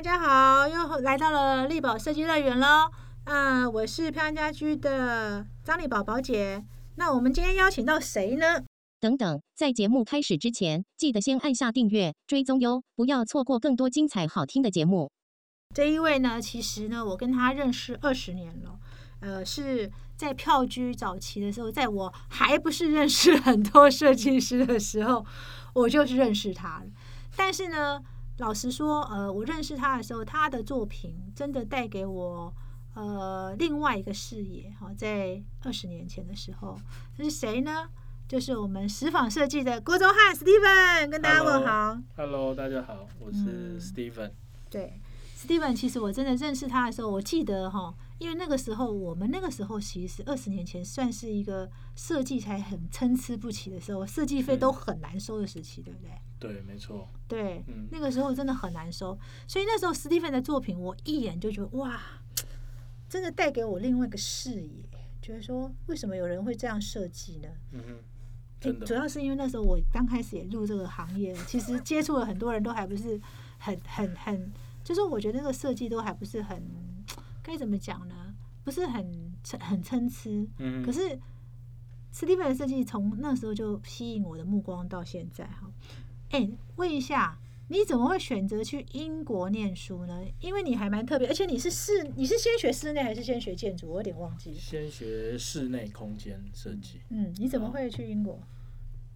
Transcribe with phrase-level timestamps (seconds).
[0.00, 2.90] 大家好，又来到了力宝设计乐园喽。
[3.24, 6.64] 啊，我是漂亮家居的张丽宝宝姐。
[6.96, 8.64] 那我们今天邀请到谁呢？
[8.98, 15.10] 等等，在节目开始之前，记得先按下订阅、追踪哟，不要错过更多精彩好听的节目。
[15.74, 18.78] 这一位呢，其实呢，我跟他认识二十年了。
[19.20, 25.26] 呃，是在票居早期的时候，在我还不是认识很多设计师的时候，
[25.74, 26.86] 我就是认识他了。
[27.36, 28.00] 但是呢，
[28.40, 32.50] 老实说，呃，我认识他的时候，他的作品真的带给我
[32.94, 34.74] 呃另外一个视野。
[34.80, 36.74] 哈，在二十年前的时候，
[37.14, 37.86] 这是谁呢？
[38.26, 41.98] 就是我们石纺设计的郭宗汉 Steven，跟大家问好。
[42.16, 44.30] Hello，大家好，我是 Steven。
[44.70, 44.98] 对
[45.36, 56.10] ，Steven，其实我真的认识他的时候，我记得哈，因为那个时候我们那个时候其实二十年前算是一个设计才很参差不齐的时候，设计费都很难收的时期，对不对？
[56.38, 57.08] 对，没错。
[57.26, 59.18] 对，嗯那个时候真的很难收，
[59.48, 61.98] 所以那时候 Steven 的作品，我一眼就觉得哇，
[63.08, 64.84] 真的带给我另外一个视野，
[65.22, 67.48] 觉得说为什么有人会这样设计呢？
[67.72, 67.82] 嗯
[68.84, 73.18] 主要是因为那时候我刚开始也入这个行业，其实接触了很多人都还不是
[73.56, 74.52] 很很很，
[74.84, 76.62] 就是我觉得那个设计都还不是很
[77.42, 78.34] 该怎么讲呢？
[78.62, 80.30] 不是很很参差。
[80.58, 81.18] 嗯，可是
[82.12, 85.72] 史蒂芬的设计从那时候就吸引我的目光到现在哈。
[86.30, 90.24] 哎，问一下，你怎么会选择去英国念书呢？
[90.40, 93.88] 因为你还蛮特别，而且你是室你是先学室内还是先学建筑？
[93.88, 94.56] 我有点忘记了。
[94.56, 97.00] 先学室内空间设计。
[97.08, 98.38] 嗯，你怎么会去英国？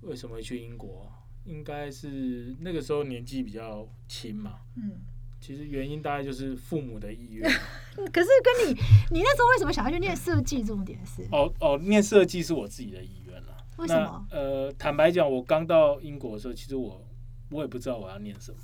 [0.00, 1.12] 为什么会去英国？
[1.44, 4.60] 应该是那个时候年纪比较轻嘛。
[4.76, 4.98] 嗯。
[5.44, 7.46] 其实原因大概就是父母的意愿。
[7.98, 10.64] 嗯 可是跟你，你那时候为什么想要去念设计？
[10.64, 13.54] 重点是哦哦，念设计是我自己的意愿了。
[13.76, 14.26] 为什么？
[14.30, 17.06] 那呃，坦白讲，我刚到英国的时候，其实我
[17.50, 18.58] 我也不知道我要念什么。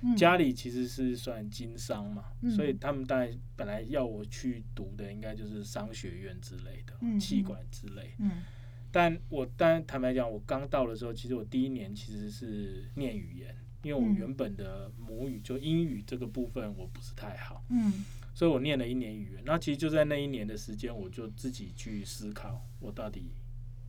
[0.00, 8.14] 嗯家里其实是算经商嘛，嗯所以他们当然本来要我去读的应该就是商学院之类的，嗯气管之类。
[8.18, 8.42] 嗯
[8.90, 13.54] 但我当然坦白讲，我刚到的时候，其实我第一年其实是念语言，
[13.84, 19.42] 因为我嗯原本的母语就英语这个部分我不是太好，嗯所以我念了一年语言。
[19.44, 23.30] 那其实就在那一年的时间，我就自己去思考，我到底，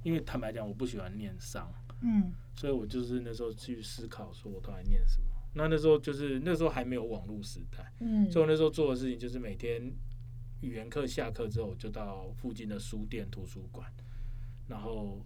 [0.04, 5.28] 因为坦白讲，我不喜欢念商，嗯所以我就是那时候去思考，说我到底念什么。
[5.54, 9.82] 那那时候就是那时候还没有网络时代，嗯所以我那时候做的事情就是每天
[10.62, 13.90] 语言课下课之后，我就到附近的书店、图书馆，
[14.68, 15.26] 然后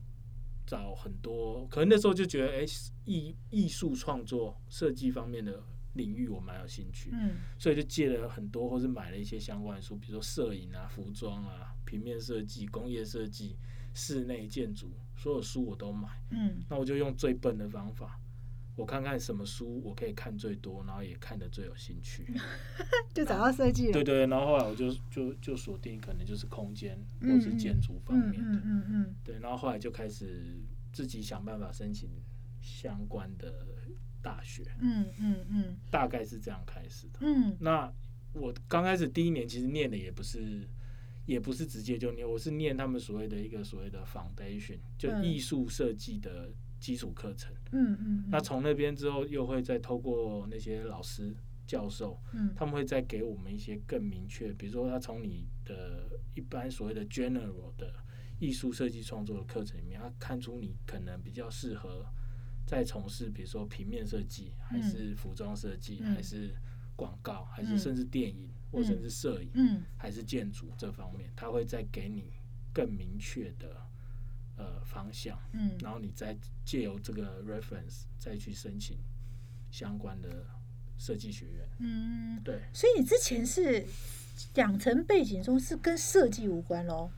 [0.69, 1.65] 找很多。
[1.67, 2.65] 可能那时候就觉得，哎、
[3.05, 5.63] 艺艺术创作、设计方面的
[5.93, 13.57] 领域我蛮有兴趣，嗯所以就借了很多，或是买了一些相关的书，比如说摄影啊、服装啊、平面设计、工业设计、
[13.95, 16.07] 室内建筑，所有书我都买。
[16.29, 18.19] 嗯那我就用最笨的方法，
[18.79, 22.25] 我看看什么书我可以看最多，然后也看得最有兴趣。
[23.13, 23.91] 就找到设计了。
[23.93, 30.57] 对对，然后后来我就就就锁定可能就是空间嗯或是建筑方嗯面的，嗯嗯嗯对，然后后来就开始
[30.93, 32.09] 自己想办法申请
[32.61, 33.67] 相关的
[34.21, 37.19] 大学，嗯嗯嗯大概是这样开始的。
[37.21, 37.91] 嗯那
[38.33, 40.67] 我刚开始第一年其实念的也不是。
[41.25, 47.53] 也不是直接就念，我是念他们所谓的一个所谓的 foundation，就嗯艺术设计的基础课程。
[47.71, 51.35] 嗯嗯，那从那边之后，又会再透过那些老师、
[51.67, 52.53] 教授，嗯。
[52.55, 57.93] 他们会再给我们一些更明确，比如说他从你的一般所谓的 general 的
[58.39, 62.05] 艺术设计创作的课程里面，他看出你可能比较适合
[62.65, 66.15] 在从事，比如说平面设计，还是服装设计，嗯。
[66.15, 66.55] 还是
[66.95, 67.67] 广告，还嗯。
[67.67, 69.83] 是甚至电影，或甚至摄影，嗯。
[69.97, 72.33] 还是建筑这方面，他会再给你
[72.73, 73.75] 更明确的
[74.59, 75.35] 呃方向。
[75.53, 78.99] 嗯然后你再借由这个 reference 再去申请
[79.71, 80.45] 相关的
[80.99, 81.67] 设计学院。
[81.79, 83.83] 嗯，对，所以你之前是
[84.55, 87.09] 养成背景中是跟设计无关喽？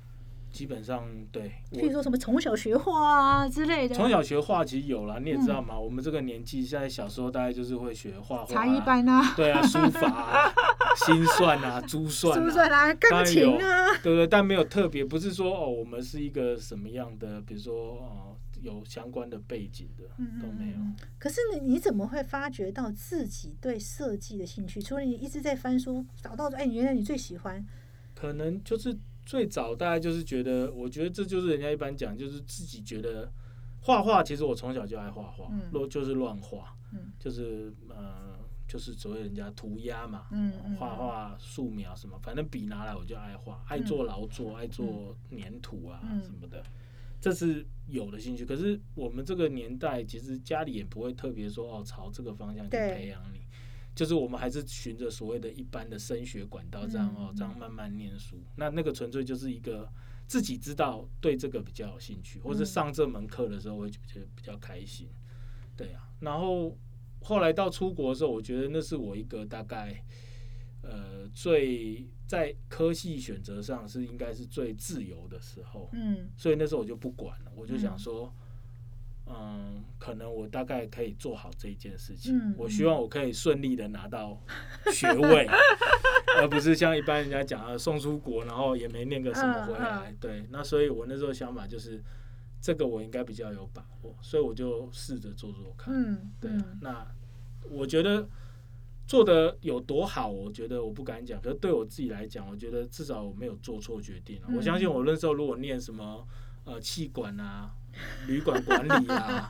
[0.52, 10.53] 基本上对譬如说什么从小学画啊之类的，从小学画其实有啦，你也知道嘛，我们这个年纪现在小时候大概就是会学画画、茶艺班啊，对啊，书法啊、
[11.06, 12.38] 心算啊、珠算
[12.72, 12.94] 啊。
[12.96, 20.78] 钢琴啊，对对，但没有特别，不是说哦，我们是一个什么样的，比如说哦，有相关的背景的嗯都没有。
[21.18, 24.82] 可是你你怎么会发觉到自己对设计的兴趣？
[24.82, 27.66] 除了你一直在翻书，找到哎，原来你最喜欢，
[28.14, 33.32] 可能就是最早大概就是觉得，我觉得这就是人家一般讲，就是自己觉得
[33.82, 35.50] 画画，其实我从小就爱画画
[35.90, 37.12] 就是乱画，嗯。
[37.20, 38.38] 就是呃，
[38.68, 46.23] 就是所谓人家涂鸦嘛，嗯嗯画画素描什么，反正笔拿来我就爱画，爱做劳作，爱做粘土啊嗯。
[46.23, 46.64] 什么的。
[47.20, 53.41] 这是有的兴趣，可是我们这个年代其实家里也不会特别说哦朝这个方向去培养你，
[53.93, 58.38] 就是我们还是循着所谓的一般的升学管道这样哦嗯，这样慢慢念书。
[58.55, 59.88] 那那个纯粹就是一个
[60.28, 65.09] 自己知道对这个比较有兴趣，或是嗯上这门课的时候会觉得比较开心。
[65.76, 66.78] 对啊，然后
[67.22, 70.03] 后来到出国的时候，我觉得那是我一个大概
[70.84, 75.90] 呃最在科系选择上是应该是最自由的时候。
[75.91, 78.34] 嗯所以那时候我就不管了，我就想嗯说，
[79.34, 82.38] 嗯，可能我大概可以做好这一件事情。
[82.38, 84.38] 嗯我希望我可以顺利的拿到
[84.92, 85.48] 学位，
[86.40, 90.12] 而不是像一般人家讲啊送出国，然后也没念个什么回来。
[90.12, 92.02] 嗯对，那所以我那时候想法就是，
[92.60, 95.94] 这个我应该比较有把握，所以我就试着做做看。
[95.94, 97.08] 嗯，对啊嗯，那
[97.70, 98.28] 我觉得
[99.08, 101.42] 做的有多好，我觉得我不敢讲。
[101.42, 106.26] 可是对我自己来讲，我觉得至少我没有做错决定我相信我那时候如果念什么
[106.66, 107.72] 呃气管啊、
[108.28, 109.47] 旅馆管理啊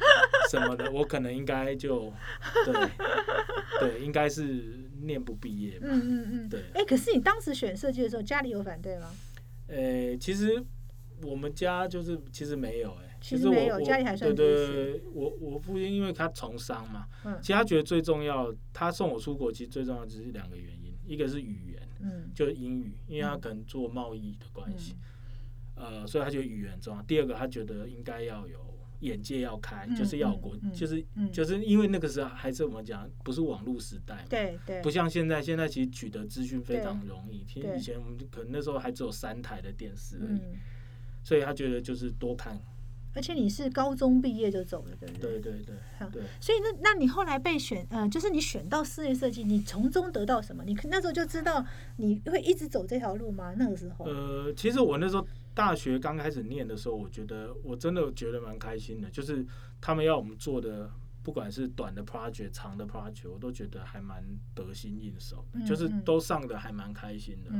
[0.49, 2.11] 什么的，我可能应该就
[2.65, 2.89] 对
[3.79, 5.87] 对，应该是念不毕业吧。
[5.89, 6.63] 嗯嗯嗯，对。
[6.73, 9.11] 哎，可是你当时选设计的时候，家里有反对吗？
[9.67, 10.63] 呃，其实
[11.23, 22.29] 我们家就是其实没有哎、其实我有家里还算对对对，我我父亲因为他从商嘛，嗯其实他觉得最重要，他送我出国其实最重要只是两个原因，一个是语言，嗯。
[22.33, 24.95] 就是英语，因为他嗯可能做贸易的关系，
[25.81, 27.01] 呃，所以他觉得语言重要。
[27.03, 28.59] 第二个，他觉得应该要有
[28.99, 34.25] 眼界要开，嗯就是要有国，就是嗯，就是因为那个时候还是我们讲不是网络时代嘛。
[34.29, 37.43] 对对，不像现在，现在其实取得资讯非常容易。
[37.47, 40.59] 其实以前我们可能那时候还只有三台的电视而已，嗯，
[41.23, 42.59] 所以他觉得就是多看。
[43.13, 45.75] 而且你是高中毕业就走了，对不对对对。
[46.39, 50.63] 所以那那你后来被选，呃，就是你选到室内设计，你从中得到什么？
[50.63, 51.65] 你那时候就知道
[51.97, 53.53] 你会一直走这条路吗？
[53.57, 55.27] 那个时候，呃，其实我那时候
[55.61, 59.45] 大学刚开始念的时候，我觉得我真的觉得蛮开心的，就是
[59.79, 60.89] 他们要我们做的，
[61.21, 64.23] 不管是短的 project、长的 project，我都觉得还蛮
[64.55, 66.01] 得心应手的，嗯就是嗯。
[66.03, 67.51] 都上的还蛮开心的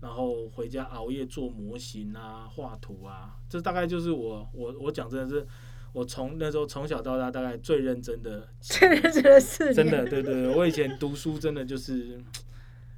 [0.00, 5.46] 然后回家熬夜做模型啊、画图啊，这大概就是我我我讲真的是，
[5.92, 12.20] 我从那时候从小到大大概最认真的 最，认真的是，真的，对对对，我以前读书真的就是，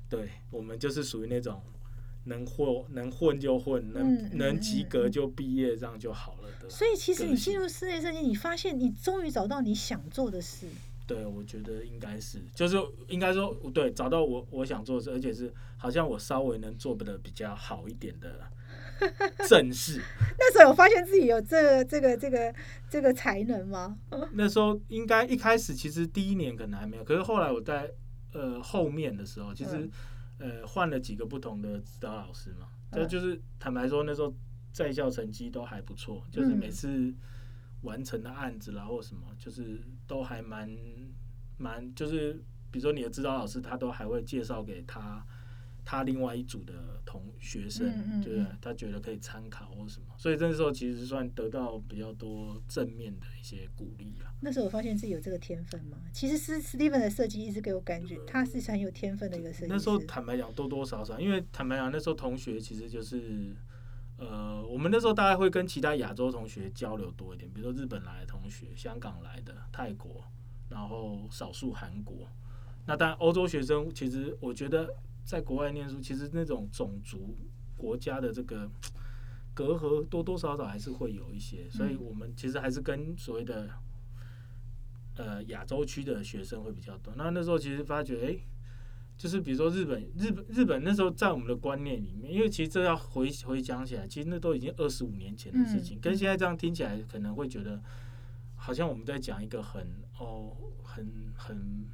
[0.08, 1.62] 对我们就是属于那种
[2.30, 6.70] 能混能混就混，能、能及嗯格嗯就毕业，这样就好了的。
[6.70, 10.66] 所以其实你进入室内设计，你发现你终于找到你想做的事。
[11.06, 12.76] 对，我觉得应该是，就是
[13.08, 18.40] 应该说，对，找到我我想做的事，而且是好像我稍微能做的比较好一点的
[19.48, 20.00] 正事。
[20.38, 22.54] 那时候有发现自己有这个这个这个
[22.88, 23.98] 这个才能吗？
[24.34, 27.90] 那时候应该一开始其实第一年可能还没有，可是后来我在
[28.32, 29.90] 呃后面的时候，其实、
[30.40, 34.34] 呃换了几个不同的指导老师嘛，这嗯就是坦白说那时候
[34.72, 37.14] 在校成绩都还不错，就是嗯每次
[37.82, 40.68] 完成的案子啦或什么，就是都还蛮
[41.56, 42.42] 蛮就是
[42.72, 45.24] 比如说你的指导老师他都还会介绍给他。
[45.84, 54.30] 他另外一组的同学生，嗯嗯对不对嗯他觉得可以参考或什么，所以那时候其实算得到比较多正面的一些鼓励啊。
[54.40, 55.98] 那时候我发现自己有这个天分吗？
[56.12, 59.68] 其实是 Steven 的设计一直给我感觉他是很有天分的一个设计师。
[59.68, 63.54] 那时候坦白讲，多多少少，因为坦白讲，那时候同学其实就是，
[64.16, 70.24] 呃，我们那时候大概会跟其他亚洲同学交流多一点，比如说日本来的同学、香港来的、泰国，
[70.68, 72.28] 然后少数韩国。
[72.86, 74.92] 那当然，欧洲学生其实我觉得
[75.24, 77.36] 在国外念书，其实那种种族
[77.76, 78.70] 国家的这个
[79.54, 83.68] 隔阂多多少少还是会有一些，所以我们其实还是跟所谓的
[85.16, 87.12] 呃亚洲区的学生会比较多。
[87.16, 88.38] 那那时候其实发觉，哎、
[89.18, 96.00] 就是比如说日本，日本日本那时候在我们的观念里面，因为其实这要回回想起来，其实那都已经二十五年前的事情，嗯。
[96.00, 97.82] 跟现在这样听起来可能会觉得
[98.56, 99.86] 好像我们在讲一个很
[100.18, 101.84] 哦很很，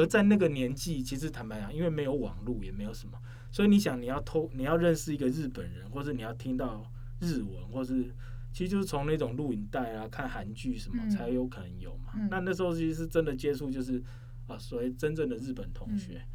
[0.00, 3.18] 可是在那个年纪，其实坦白讲，因为没有网络，也没有什么，
[3.52, 6.90] 所以你想你要偷你要认识一个日本人，或者你要听到
[7.20, 8.04] 日文，或是
[8.50, 12.12] 其实就是从那种录影带啊、看韩剧什么嗯才有可能有嘛。
[12.14, 14.02] 嗯那那时候其实是真的接触，就是
[14.46, 16.14] 啊，所谓真正的日本同学。
[16.14, 16.28] 嗯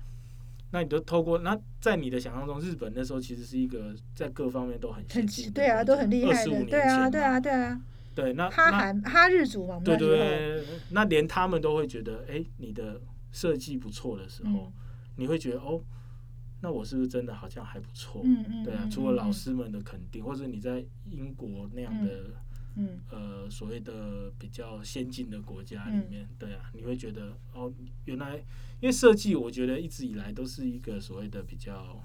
[0.71, 7.81] 那你都透过那在你的想象中，日本那时候其实是一个在各方面都很先很进对啊，都很厉害25的，年对啊，对啊，对啊，
[8.13, 12.99] 对，那哈韩哈日族嘛，对那时候对，那连他们都会觉得，哎、你的
[13.35, 14.73] 设计不错的时候，嗯。
[15.17, 15.81] 你会觉得哦，
[16.61, 18.21] 那我是不是真的好像还不错？
[18.23, 19.33] 嗯嗯，对啊，嗯除了老，嗯。
[19.33, 22.33] 师们的肯定，或者你在英国那样的、
[22.75, 22.99] 嗯。
[23.11, 26.07] 呃所谓的比较先进的国家里嗯。
[26.09, 27.71] 面，对啊，你会觉得哦，
[28.05, 28.37] 原来
[28.81, 32.03] 因为设计，我觉得一直以来都是一个所谓的比较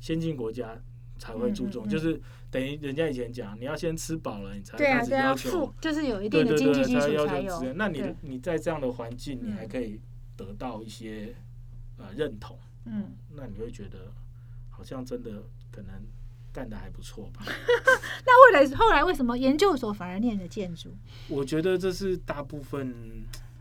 [0.00, 0.80] 先进国家
[1.18, 2.20] 才会注重，嗯嗯嗯就是
[2.50, 10.00] 等于人家以前讲，你要先吃饱了，你才开始要求富就是有一定的经济基才要础才有求那你你在这样的环境，你还嗯可以
[10.36, 11.34] 得到一些
[11.96, 14.12] 呃认同，嗯，那你会觉得
[14.70, 15.90] 好像真的可能
[16.52, 17.44] 干的还不错吧？
[18.24, 20.90] 那未来后来为什么研究所反而念的建筑？
[21.28, 22.94] 我觉得这是大部分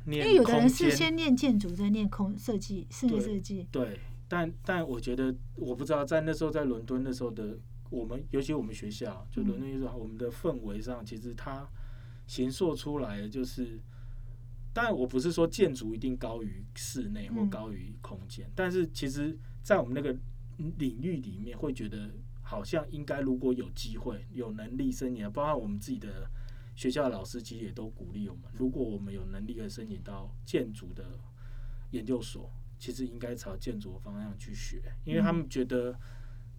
[0.05, 3.67] 因为有的人是先念建筑，再念空设计、室内设计。
[3.69, 7.57] 对，但但我觉得我不知道在那时候在伦敦那时候的
[7.89, 11.67] 我们，尤其我们学校就伦敦艺术，我们的氛围上其实它
[12.25, 13.79] 形塑出来的就是。
[14.73, 20.15] 但，我不是说建筑一定高于室内或嗯高于空间，但是其实，在我们那个
[20.77, 22.11] 领域里面，会觉得
[22.43, 26.29] 好像应该，如果有机会、有能力申请，包括我们自己的
[26.75, 31.03] 学校的老师，其实也都鼓励我们，如果我们有能力可以申请到建筑的
[31.89, 35.97] 研究所，其实应该朝建筑的方向去学，因为他们觉得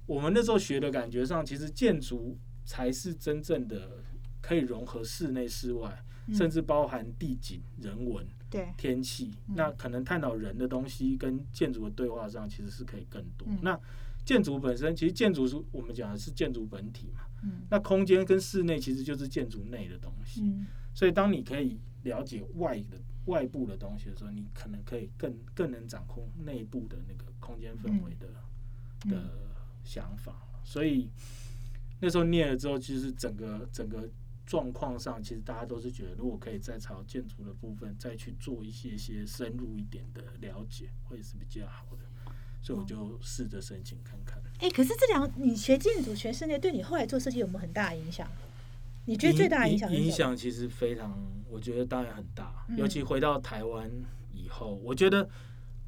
[0.07, 4.03] 我们那时候学的感觉上，其实建筑才是真正的
[4.41, 9.33] 可以融合室内、室外，嗯甚至包含地景、人文、对，天气。
[9.49, 13.47] 嗯那可能探讨人的东西跟建筑的对话上，其实是可以更多。
[13.49, 13.79] 嗯那
[14.25, 20.43] 建筑本身，其实建筑是我们讲的是建筑本体嘛，嗯那空间跟室内其实就是建筑内的东西。
[20.43, 22.99] 嗯所以，当你可以了解外的
[23.29, 28.27] 外部的东西的时候，你可能可以更更能掌控内部的那个空间氛围的、
[29.05, 29.31] 嗯的
[29.85, 30.35] 想法。
[30.65, 31.09] 所以
[32.01, 34.09] 那时候念了之后，其实整个整个
[34.45, 42.05] 状况上，其实大家都是觉得，如果可以再朝建筑的部分再去做一些些深入一点的了解，会是比较好的。
[42.61, 44.43] 所以我就试着申请看看。
[44.59, 48.29] 哎、可是这两你学建筑、学室内，对你后来做设计有没有很大的影响？
[49.05, 51.17] 你觉得最大的影响影响其实非常，
[51.51, 52.65] 我觉得当然很大。
[52.69, 53.91] 嗯尤其回到台湾
[54.33, 55.29] 以后，我觉得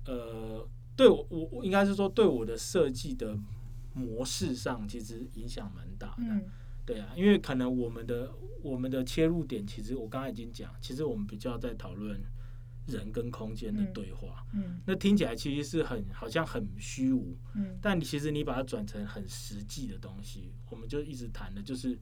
[0.06, 3.38] 呃，对我我我应该是说对我的设计的
[3.94, 6.22] 模式上，其实影响蛮大的。
[6.22, 6.42] 嗯
[6.86, 12.20] 对啊，因为可能我们的我们的切入点，其实我刚才已经讲，其实我们比较在讨论
[12.86, 14.44] 人跟空间的嗯对话。
[14.54, 21.96] 嗯那听起来其实是很好像很虚无，嗯但你其实你把它转成很实际的东西，我们就一直谈的就是，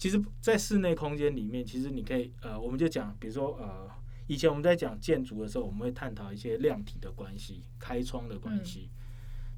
[0.00, 3.86] 其实，在室内空间里面，其实你可以呃，我们就讲，比如说呃，
[4.28, 8.88] 以前我们在讲建筑的时候，我们会探讨一些量体的关系、开窗的关系。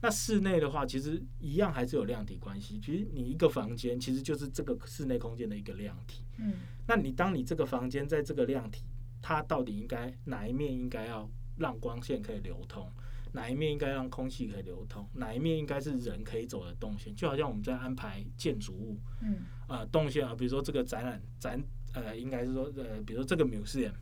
[0.03, 2.81] 那室内的话，其实一样还是有量体关系。
[2.81, 6.25] 其实你一个房间其实就是这个室内空间的一个量体。
[6.39, 6.55] 嗯
[6.89, 8.83] 那你当你这个房间在这个量体，
[9.23, 12.91] 它到底应该哪一面应该要让光线可以流通，
[13.31, 21.61] 哪一面应该让空气可以流通，哪一面应该是人可以走的动线，就好像我们在安排建筑物嗯呃动线啊，比如说这个展览展
[21.95, 23.93] 呃，应该是说呃，比如说这个 museum。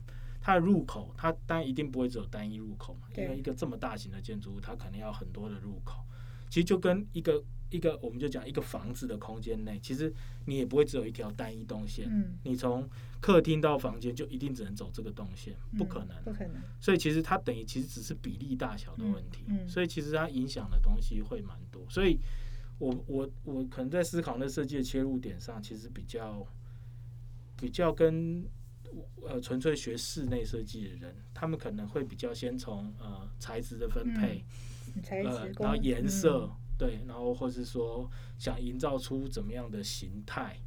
[0.43, 6.01] 它的入口，它当然一定不会只有单一入口嘛，因对为一个这么大型的建筑物，它可能要很多的入口。
[6.49, 10.11] 其实就跟一个一个，我们就讲一个房子的空间内，其实
[10.47, 12.89] 你也不会只有一条单一动线，嗯，你从
[13.21, 16.17] 客厅到房间就一定只能走这个动线，不可能。
[16.25, 16.57] 不可能。
[16.81, 21.85] 所以其实它等于其实只是比例大小的问题，嗯嗯所以其实它影响的东西会蛮多。
[21.91, 22.19] 所以
[22.81, 26.45] 我我我可能在思考那设计的切入点上，其实比较
[27.57, 28.45] 比较跟
[29.23, 34.43] 呃纯粹学室内设计的人，他们可能会比较先从呃材质的分配，
[35.03, 40.59] 材呃，，然后颜色，嗯对，然后或是说想营造出怎么样的形态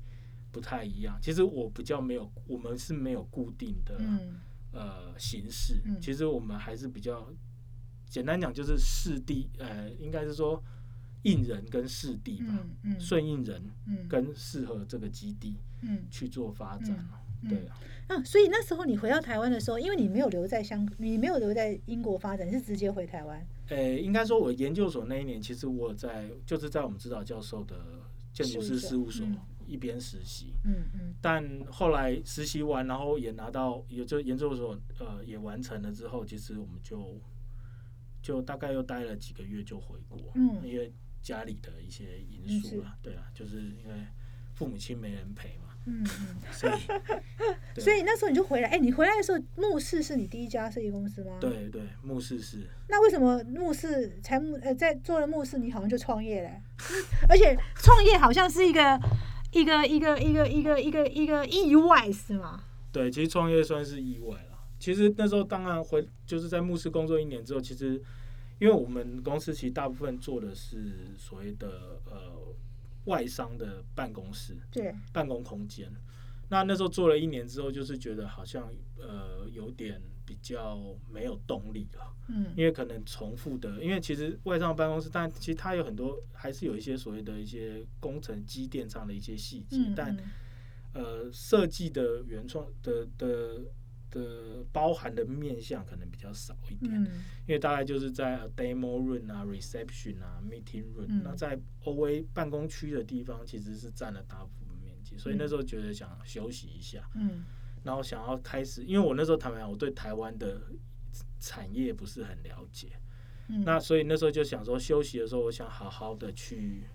[0.51, 1.17] 不太一样。
[1.19, 4.39] 其实我比较没有，我们是没有固定的、嗯
[4.71, 7.27] 呃形式嗯，其实我们还是比较
[8.07, 10.63] 简单讲，就是适地，呃，应该是说
[11.23, 12.47] 应人跟适地吧，
[12.83, 12.99] 嗯嗯。
[12.99, 16.03] 顺应人嗯跟适合这个基地嗯。
[16.09, 16.95] 去做发展
[17.49, 17.75] 对啊，
[18.07, 23.45] 啊，所以那时候你回到台湾的时候，因为你没有留在香，你没有留在英国发展，你是直接回台湾。
[23.67, 27.75] 呃，应该说，我研究所那一年，其实我在就是在我们指导教授的
[28.31, 29.37] 建筑师事务所嗯。
[29.65, 31.13] 一边实习，嗯嗯。
[31.21, 37.17] 但后来实习完，然后也拿到，也就研究所呃也完成了之后，其实我们就
[38.21, 40.61] 就大概又待了几个月就回国，嗯。
[40.65, 40.91] 因为
[41.23, 43.93] 家里的一些因因素啦，对啊，就是因为
[44.53, 46.37] 父母亲没人陪嘛，嗯嗯。
[46.51, 51.37] 所以所以那时候你就回来，哎、你回来的时候，牧氏是你第一家设计公司吗？。
[51.39, 56.61] 对对，牧师是那为什么牧氏才牧呃在做了牧氏，你好像就创业嘞？
[57.29, 58.99] 而且创业好像是一个
[59.51, 62.63] 一个一个一个一个一个一个意外是吗？
[62.91, 64.59] 对，其实创业算是意外了。
[64.77, 67.99] 其实那时候当然回就是在牧师工作一年之后，其实
[68.63, 72.31] 因为我们公司其实大部分做的是所谓的呃
[73.07, 75.91] 外商的办公室对，办公空间。
[76.47, 82.53] 那那时候做了一年之后，就是觉得好像呃有点比较没有动力了，嗯。
[82.55, 90.23] 因为可能重复的，因为其实外商办公室，但其实它有很多还是有一些所谓的一些工程机电上的一些细节，嗯，但嗯。
[90.93, 93.61] 呃设计的原创的的的
[94.71, 97.05] 包含的面向可能比较少一点，嗯。
[97.47, 101.21] 因为大概就是在 a demo room 啊、reception 啊、meeting room，、嗯。
[101.23, 107.43] 那在 OA 办公区的地方其实是占了大部分面积，所以那时候觉得想休息一下，嗯。
[107.83, 110.61] 然后想要开始，因为我那时候坦白讲，我对台湾的
[111.39, 112.93] 产业不是很了解，
[113.49, 116.85] 嗯，那所以那时候就想说，休息的时候，我想好好的去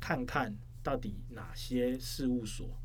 [0.00, 0.52] 看看
[0.82, 2.76] 到底哪些事务所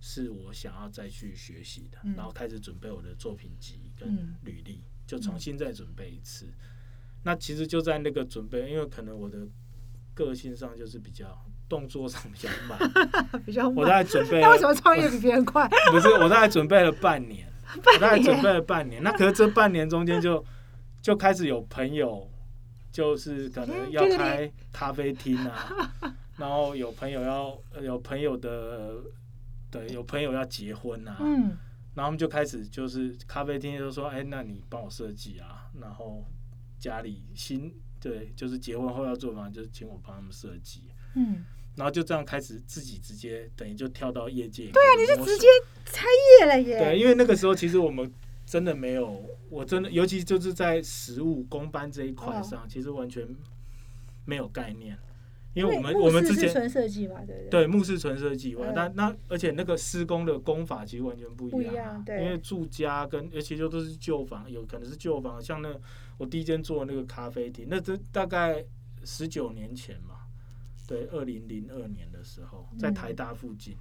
[0.00, 6.46] 是我想要再去学习的，嗯然后开始准备我的作品集跟嗯履历，就重新再准备一次。
[7.24, 9.38] 那其实就在那个准备，因为可能我的
[10.14, 11.36] 个性上就是比较
[11.68, 12.78] 动作上比较慢，
[13.44, 14.04] 比较我大慢。
[14.04, 15.68] 概准备 那为什么创业比别人快？
[15.90, 19.02] 不是，我大概准备了半年，我大概准备了半年。
[19.02, 20.44] 那可是这半年中间就
[21.02, 22.30] 就开始有朋友，
[22.92, 25.92] 就是可能要开咖啡厅啊，
[26.38, 28.94] 然后有朋友要有朋友的
[29.70, 31.56] 对，有朋友要结婚啊，嗯
[31.94, 36.24] 然后他们就开始就是咖啡厅就说，哎，那你帮我设计啊，然后
[36.78, 40.82] 家里新对，就是结婚后要做嘛，就是请我帮他们设计。
[41.16, 41.44] 嗯，
[41.74, 45.48] 然后就这样开始自己直接等于就跳到业界，对啊，你就直接
[45.84, 46.78] 开业了耶。
[46.78, 48.08] 对，因为那个时候其实我们
[48.46, 53.26] 真的没有，我真的尤其就是在实物公班这一块上，其实完全
[54.24, 54.96] 没有概念，
[55.58, 57.48] 因为我们我们之前纯设计嘛，对不对？
[57.50, 65.74] 对木是纯设计以外嗯，但那而且那个施工的工法其实完全不不一样啊，一样对因为住家跟而且就都是旧房，有可能是旧房，像那
[66.16, 68.64] 我第一间做的那个咖啡厅，那这大概
[69.04, 70.14] 十九年前嘛。
[70.86, 73.78] 对，二零零二年的时候，在嗯台大附近，嗯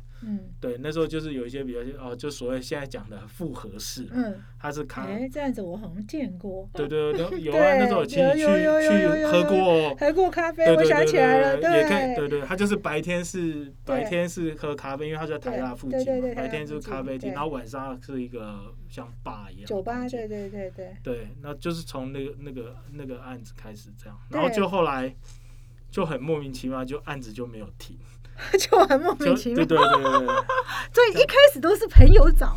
[0.59, 6.69] 对，那时候就是有一些比较哦，就所谓现在讲的复合式，嗯，它是咖，哎，这样子我好像见过。
[6.73, 9.57] 对对对，有啊，那时候我请你去有有有有有去喝过。
[9.57, 12.27] 哦，喝过咖啡，对我想对对对起来了，对，也可以，对。
[12.27, 25.15] 对，它就是白天是白天是喝咖啡，因为它就在台大附对对对近嘛，白天就是咖啡厅，然后晚上是一个像吧一样酒吧，对对对对，对，那就是从那个那个那个案子开始这样，然后就后来
[25.89, 27.97] 就很莫名其妙，就案子就没有停，
[28.59, 29.65] 就很莫名其妙。
[29.65, 30.35] 对对对对对。
[30.93, 32.55] 所以一开始都是朋友找，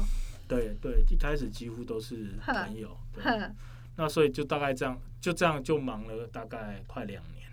[0.49, 3.23] 对对，一开始几乎都是朋友，对，
[3.97, 7.47] 那所以就大概这样，就这样就忙了大概快两年，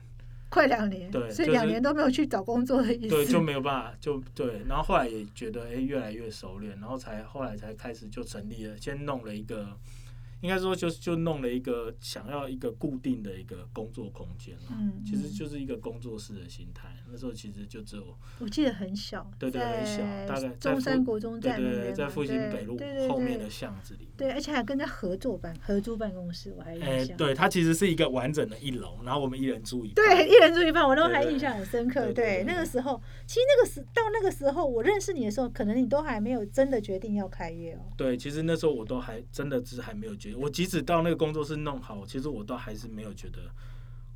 [0.49, 3.15] 快两年，对所以两年都没有去找工作的意思。
[3.15, 9.77] 对，就没有办法，就对，然后后来也觉得哎越来越熟练，然后才后来才开始就成立了，先弄了一个，
[10.41, 22.77] 应该说就就弄了一个想要一个固定的一个工作空间了，嗯，其实嗯就是一个工作室的心态，那时候其实就只有我记得很小，对对很小大概中山国中站对在复兴北路
[23.09, 24.07] 后面的巷子里。
[24.15, 27.17] 对，而且还跟他合作办合租办公室，我还印象。
[27.17, 29.95] 对，它其实是一个完整的一楼，然后我们一人住一半。
[29.95, 32.11] 对，一人住一半，我都还印象很深刻。
[32.13, 37.79] 对那个时候，其实那个时到那个时候，我认识你的时候，可能你都还没有真的决定要开业哦。
[37.95, 43.49] 对，其实那时候我都还真的是还没有觉得，我即使到那个工作室弄好，其实我都还是没有觉得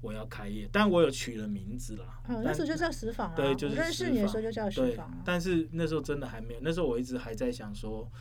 [0.02, 2.22] 我要开业，但我有取了名字啦。
[2.28, 3.36] 嗯，那但时候就叫石坊啊。
[3.36, 5.22] 对就是我认识你的时候就叫石对坊啊。
[5.24, 8.12] 但是那时候真的还没有，那时候我一直还在想说，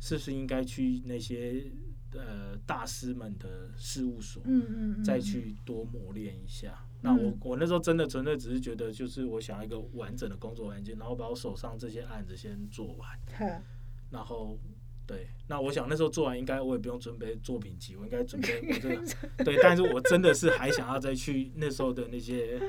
[0.00, 1.70] 是不是应该去那些
[2.12, 5.04] 呃大师们的事务所，嗯嗯嗯。
[5.04, 5.20] 再嗯。
[5.20, 6.82] 去多磨练一下。
[7.02, 13.08] 那我嗯我那时候真的纯粹只是觉得，就是我想要一个完整的工作环境，然后把我手上这些案子先做完。
[13.38, 13.62] 呵
[14.10, 14.58] 然后
[15.06, 18.96] 对，那我想那时候做完，应该我也不用准备作品集，我应该准备我这个
[19.44, 22.60] 对，但是我真的是还想要再去那时候的那些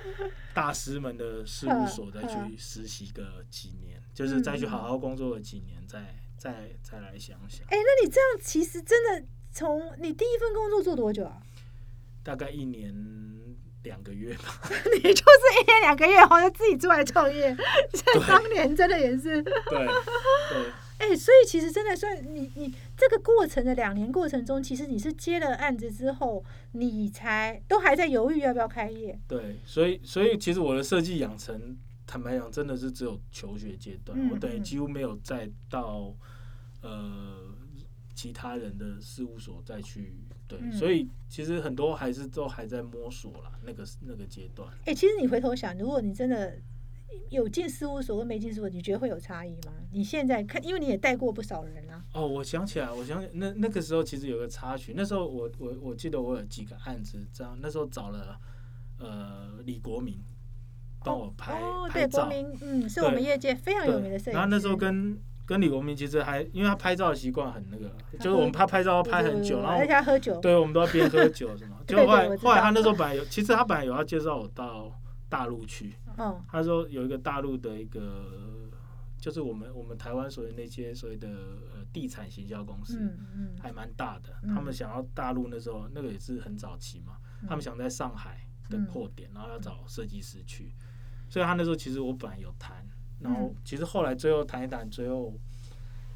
[0.53, 11.41] 大师们的事务所再去实习个几年，就是再去好好工作个几年，再再再来想想，哎，那你这样其实真的从你第一份工作做多久啊？
[12.23, 12.93] 大概一年
[13.81, 14.61] 两个月吧。
[14.69, 17.55] 你就是一年两个月好像自己出来创业，
[17.93, 19.41] 在 当年真的也是。
[19.41, 20.71] 对对。
[20.97, 29.17] 哎、所以其实真的算你你这个过程的两年过程中，其实你是接了案子之后，你才都还在犹豫要不要开业。
[29.27, 36.13] 对，所以所以其实我的设计养成，坦白讲，真的是只有求学阶段，嗯我等于嗯几乎没有再到
[36.81, 37.55] 呃
[38.15, 40.15] 其他人的事务所再去
[40.47, 44.67] 对，嗯所以其实很多还是都还在摸索啦，那个那个阶段。
[44.85, 46.57] 哎、其实你回头想，如果你真的
[47.29, 49.73] 有进事务所跟没进事务所，你觉得会有差异吗？
[49.91, 52.03] 你现在看，因为你也带过不少人啊。
[52.13, 58.37] 哦，我想起来，我想起那那个时候其实有个插曲，那时候我我我记得我有几个案子，这样那时候找了
[58.99, 60.17] 呃李国民
[61.03, 64.31] 帮我拍、哦，对，国民，嗯，是我们业界非常有名的摄影师。
[64.31, 70.37] 对，然后那时候跟跟李国民其实还，因为他拍照的习惯很那个， 就是我们他拍照要拍很久，然后而且他喝酒。
[70.41, 71.77] 对，我们都要边喝酒什么。
[71.87, 74.91] 就后来后来他那时候本来有，其实他本来有要介绍我到
[75.29, 76.43] 大陆去，嗯。
[76.47, 78.69] 他说有一个大陆的一个
[79.19, 81.27] 就是我们我们台湾所谓那些所谓的
[81.73, 83.55] 呃地产行销公司，嗯嗯。
[83.61, 84.35] 还蛮大的。
[84.43, 84.53] 嗯。
[84.53, 90.75] 他们想要大陆那时候那个也是很早期嘛，他们想在上海的嗯扩点，然后要找设计师去，
[91.29, 92.85] 所以他那时候其实我本来有谈，
[93.19, 93.55] 然后嗯。
[93.63, 95.33] 其实后来最后谈一谈，最后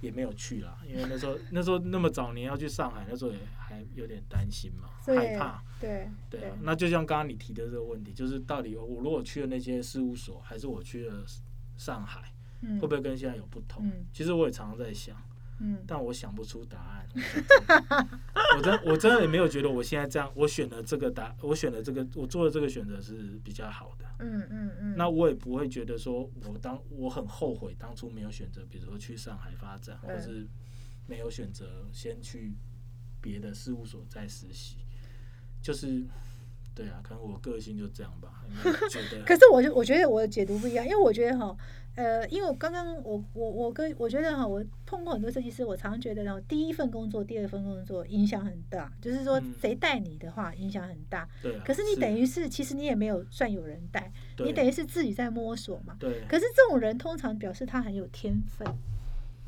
[0.02, 5.64] 也没有去啦，因为那时候 那时候那么早年要去上海，那时候也还有点担心嘛，对害怕。
[5.80, 11.26] 对对啊，那就像刚刚你提的这个问题，就是到底我如果去了那些事务所，还是我去了
[11.76, 13.88] 上海，嗯会不会跟现在有不同？
[13.88, 15.18] 嗯其实我也常常在想，
[15.60, 17.08] 嗯但我想不出答案。
[18.58, 24.06] 我真 我真的也没有觉得我现在这样，我选了这个答，我选了这个，我做的这个选择是比较好的。
[24.20, 30.48] 嗯嗯嗯，那我也不会觉得说我当我很后悔当初没有选择，比如说去上海发展，嗯或是
[31.08, 32.54] 没有选择先去
[33.20, 34.78] 别的事务所再实习，
[35.62, 36.04] 就是
[36.74, 38.44] 对啊，可能我个性就这样吧，
[38.90, 41.56] 觉得 可是我就我觉得我的解读不一样，因为我觉得哈，
[41.96, 51.28] 呃，因为我刚刚我我我跟我觉得哈，我碰过很多设计师，我常常觉得呢，第一份工作、第二份工作影响很大，就是说嗯谁带你的话影响很大。
[51.42, 51.64] 对啊。
[51.66, 55.98] 可是你等于是，其实你也没有算有人带，你等于是自己在摸索嘛。
[56.00, 58.66] 对可是这种人通常表示他很有天分，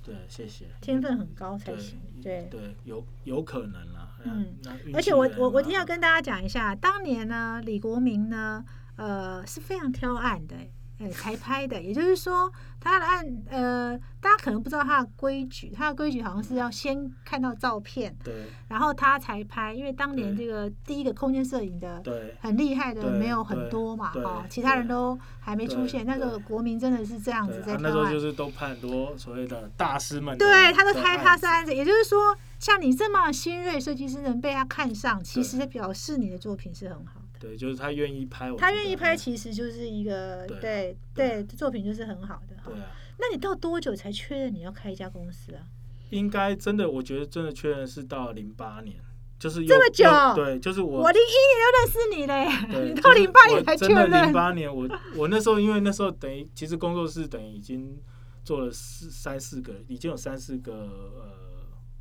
[0.04, 0.66] 对，谢谢。
[0.82, 1.98] 天分很高才行。
[2.22, 4.13] 对，对，有有可能啦。
[4.26, 4.56] 嗯
[4.94, 8.64] 而且我我我一定要跟大家讲一下，当年呢，李国民呢，
[8.96, 10.56] 呃，是非常挑案的，
[11.00, 11.82] 呃，才拍的。
[11.82, 22.00] 也就是说，他的案，呃，大家可能不知道他的规矩，他的规矩好像是要先看到照片，对然后他才拍，因为当年这个第一个空间摄影的。
[22.02, 26.06] 对很厉害的没有很多嘛，哈哦，其他人都还没出现。
[26.06, 30.38] 那个对国民真的是这样子，在挑案那时候就，是都拍很多所谓的大师们。
[30.38, 37.40] 对，他都的拍他是案子，也就是说，像你这么新锐设计师能被他看上，其对实表示你的作品是很好的。
[37.42, 42.76] 对，就是他愿意拍我，他愿意拍，嗯其实就是一个对对对作品就是很好的哈对。
[42.76, 42.86] 啊，
[43.20, 45.68] 那你到多久才确认你要开一家公司啊？
[46.12, 48.96] 应该真的，我觉得真的确认是到零八年，
[49.38, 54.32] 就是这么久对，就是我我零一年就认识你嘞，你到零八年才确认零。
[54.32, 58.00] 八年，我我那时候因为那时候等于其实工作室等于已经
[58.46, 61.53] 做了四三四个，已经有三四个呃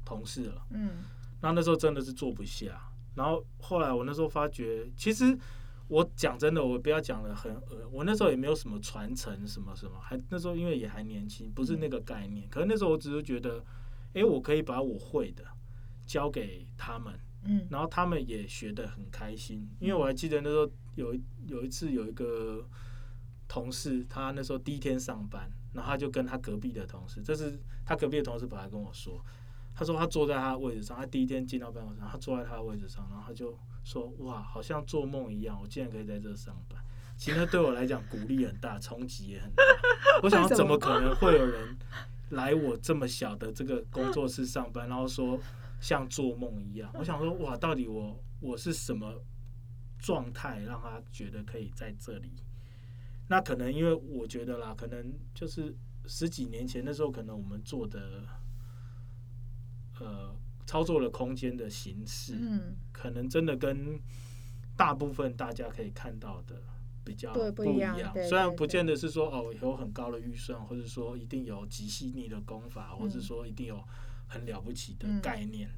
[0.04, 0.66] 同事了。
[0.70, 1.04] 嗯。
[1.40, 2.80] 那那时候真的是坐不下，
[3.14, 5.36] 然后后来我那时候发觉，其实
[5.88, 12.48] 我讲真的，我不要讲的很呃，我那时候也没有什么传承什么什么，还那时候因为也还年轻，不是那个概念。
[12.48, 13.64] 可是那时候我只是觉得，
[14.14, 15.44] 哎，我可以把我会的
[16.06, 17.12] 交给他们，
[17.44, 17.66] 嗯。
[17.68, 22.64] 然后他们也学得很开心，因为我还记得那时候有一有一次有一个
[23.48, 29.20] 同事，他那时候第一天上班，然后他就跟他隔壁的同事，这是他隔壁的同事本来跟我说，
[29.74, 36.78] 他说他坐在他的位置上，他第一天进到办公室，他坐在他的位置上，然后他就说哇，好像做梦一样，我竟然可以在这上班。
[37.16, 39.62] 其实那对我来讲鼓励很大，冲击也很大。
[40.22, 41.76] 我想怎么可能会有人
[42.30, 45.38] 来我这么小的这个工作室上班，然后说
[45.80, 46.90] 像做梦一样？
[46.94, 49.22] 我想说哇，到底我我是什么
[49.98, 52.32] 状态让他觉得可以在这里？
[53.28, 55.74] 那可能因为我觉得啦，可能就是
[56.06, 58.24] 十几年前那时候，可能我们做的
[60.00, 60.35] 呃
[60.66, 64.00] 操作的空间的形式，嗯，可能真的跟
[64.76, 66.62] 大部分大家可以看到的
[67.05, 73.83] 比较不不一样对虽然不见得是说哦有很高的预算，或者说一定有极细腻的功法，或者说一定有
[74.26, 75.20] 很了不起的嗯。
[75.20, 75.68] 概念。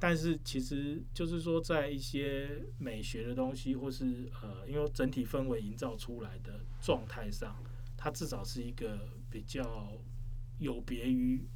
[0.00, 7.56] 但是其实就是说，在一些美学的东西，或是呃，因为整体氛围营造出来的状态上，
[7.96, 9.92] 它至少是一个比较
[10.58, 11.46] 有别于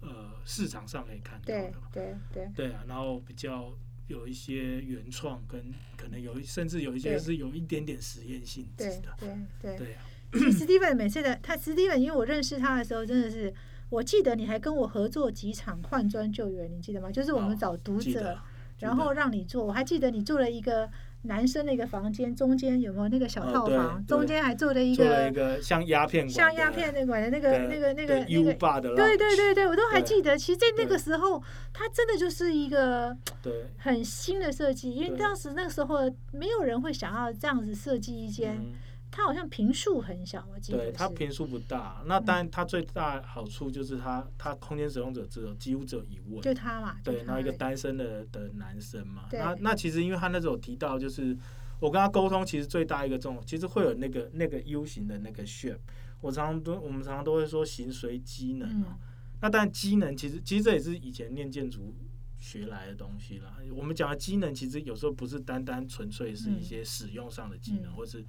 [0.00, 1.88] 呃市场上可以看到对的嘛。
[1.92, 3.72] 对对，对啊，然后比较
[4.06, 9.14] 有一些原创，跟可能有一甚至有一些是有一点点实验性质对的。
[9.18, 9.76] 对对。
[9.76, 13.52] 对啊，史蒂文每次的他史蒂文，因为我认识他的时候，真的是，
[13.88, 17.10] 我记得你还跟我合作几场换砖救援，你记得吗？
[17.10, 18.38] 就是我们哦找读者，
[18.78, 20.90] 然后让你做，我还记得你做了一个
[21.22, 24.02] 男生的一个房间，中间有没有那个小套房？
[24.04, 28.54] 对中间还做了一做了一个个像鸦片馆像鸦片那馆的那个那个那个那个。
[28.54, 30.36] 霸的对对对对，我都还记得。
[30.36, 38.56] 其实，在那个时候，它真的就是一个对很新的设计，因为当时那个时候没有人会想要这样子设计一间。
[38.56, 38.72] 嗯
[39.10, 41.14] 它好像平数很小，我记得对，它是。
[41.14, 42.02] 频数不大。
[42.06, 46.40] 那当然，它最大好处就是它它空间使用者只有几乎只有一位。
[46.40, 51.36] 就他嘛，对，然后一个单身的的男生嘛，那那其实因为他那时候提到，就是
[51.80, 55.78] 我跟他沟通，其实最大一个重点，其实会有那个那个 U 型的那个 shape，
[56.20, 58.98] 我常常都我们常常都会说形随机能哦、嗯。
[59.40, 61.94] 那但机能其实其实这也是以前念建筑
[62.38, 63.56] 学来的东西啦。
[63.72, 67.94] 我们讲的机能，其实有时候不是单单纯粹是一些使用上的机能，嗯。
[67.94, 68.24] 或是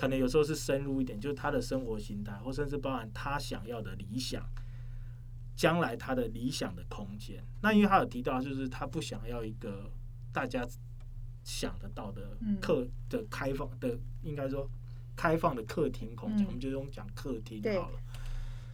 [0.00, 4.42] 可能有时候是深入一点，就是他的生活形态，或甚至包含他想要的理想，
[5.54, 7.44] 将来他的理想的空间。
[7.60, 9.92] 那因为他有提到，就是他不想要一个
[10.32, 10.66] 大家
[11.44, 14.66] 想得到的嗯客的开放的，应该说
[15.14, 18.00] 开放的客厅空间，嗯我们就用讲客厅对好了。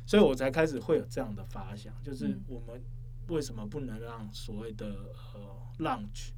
[0.06, 2.80] 所以我才开始会有这样的发想，就是嗯我们
[3.26, 4.86] 为什么不能让所谓的
[5.34, 5.40] 呃
[5.78, 6.30] lounge、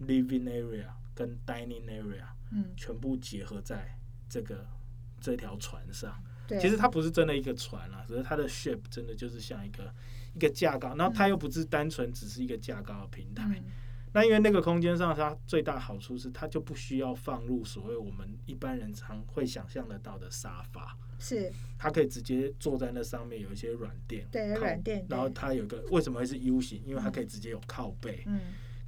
[0.00, 3.96] living area 跟 dining area 嗯，全部结合在
[4.32, 4.66] 这个
[5.20, 6.18] 这条船上？
[6.48, 9.92] 对，其实它不是真的一个船啦，只是它的 shape 真的就是像一个
[10.34, 13.44] 一个架高，然后它又不是单纯只是一个架高的平台。
[13.44, 13.64] 嗯
[14.14, 26.82] 那因为那个空间上，它最大好处是它就不需要放入所谓我们一般人常会想象得到的沙发，是它可以直接坐在那上面，有一些软垫，对靠软垫然后它有一个为什么会是 U 型？
[26.84, 28.38] 因为它可以直接有靠背，嗯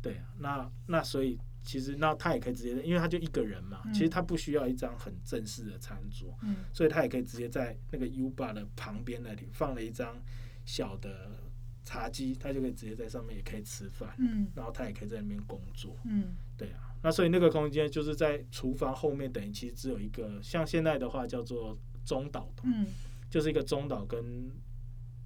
[0.02, 3.92] 对啊，那那所以其实那他也可以直接，因为他就一个人嘛，嗯。
[3.92, 6.56] 其实他不需要一张很正式的餐桌，嗯。
[6.72, 10.22] 所以他也可以直接在那个 U bar 的旁边那里放了一张
[10.66, 11.40] 小的
[11.82, 14.46] 茶几，他就可以直接在上面也可以吃饭，嗯。
[14.54, 15.96] 然后他也可以在那边工作。
[16.04, 16.34] 嗯。
[16.56, 22.86] 对啊，那所以那个空间就是在厨房后面，等于其实只有一个，像现在的话叫做中岛，嗯。
[23.30, 24.50] 就是一个中岛跟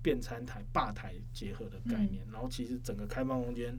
[0.00, 2.10] 便餐台、吧台结合的概嗯。
[2.12, 2.26] 念。
[2.32, 3.78] 然后其实整个开放空间，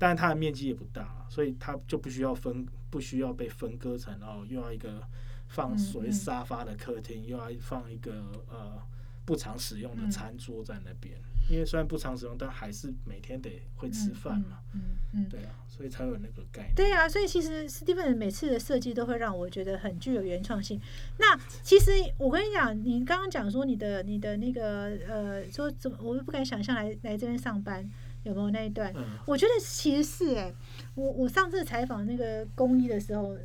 [0.00, 5.02] 但是它的面积也不大，所以它就不需要分，不需要被分割成哦，又要一个
[5.46, 8.82] 放嗯所谓嗯沙发的客厅，又要放一个呃
[9.26, 11.14] 不常使用的嗯餐桌在那边。
[11.50, 14.60] 因为虽然不常使用，但还是每天得会吃饭嘛。
[14.72, 15.24] 嗯嗯。
[15.24, 16.74] 嗯对啊，所以才有那个概念。
[16.76, 20.80] 对啊，所以其实斯蒂芬每次的设计都会让我觉得很具有原创性。
[21.18, 27.84] 那其实我跟你讲，你刚刚讲说你的你的那个呃，说怎么我都不敢想象来来这边上班
[28.22, 28.92] 有没有那一段？
[28.96, 30.52] 嗯我觉得其实是哎、
[30.94, 33.36] 我我上次采访那个公益的时候，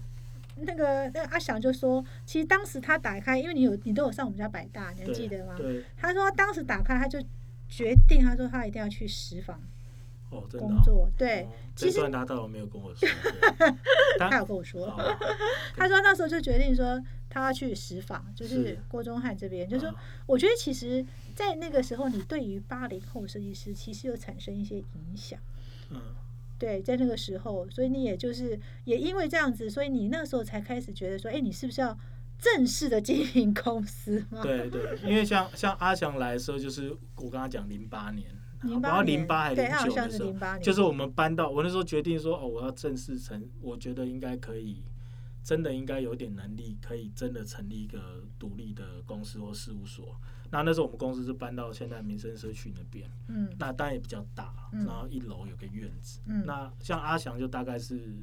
[0.57, 5.55] 那个那个阿翔就说，其实当时他打开，因为你有你都有上我们家百大，你还记得吗？
[5.97, 7.21] 他说当时打开他就
[7.67, 9.59] 决定，他说他一定要去石坊
[10.35, 10.69] 哦，真的、哦。
[10.69, 11.09] 工作。
[11.17, 13.07] 对，哦其实他倒没有跟我说。
[14.19, 14.85] 他有跟我说。
[14.85, 15.17] 哦
[15.75, 19.67] 他说那时候就决定说他要去石坊，就是是郭宗汉这边。
[19.67, 19.95] 就是说啊，
[20.25, 25.39] 我觉得其实，在那个时候，你对于八零后设计师其实有产生一些影响。
[25.89, 26.01] 嗯，
[26.57, 31.97] 对，在那个时候，所以你也就是也因为这样子，所以你那时候才开始觉得说，哎，你是不是要
[32.39, 34.41] 正式的经营公司嘛？
[34.41, 38.35] 对对，因为像像阿翔来的时候，就是我跟他讲零八年，零
[38.81, 44.83] 然后零八还对，零九的时候，就是我们搬到我那时候决定说，哦，我要正式成，我觉得应该可以，
[45.43, 50.19] 真的应该有点能力，可以真的成立一个独立的公司或事务所。
[50.51, 56.21] 那那时候我们公司是搬到现在民生社区那边，嗯那当然也比较大，嗯然后一楼有个院子。
[56.27, 58.15] 嗯那像阿翔就大概是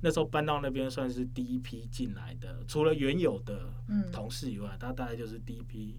[0.00, 5.96] 那时候搬到那边算是第一批进来的，除了原有的嗯同事以外，他大概就是第一批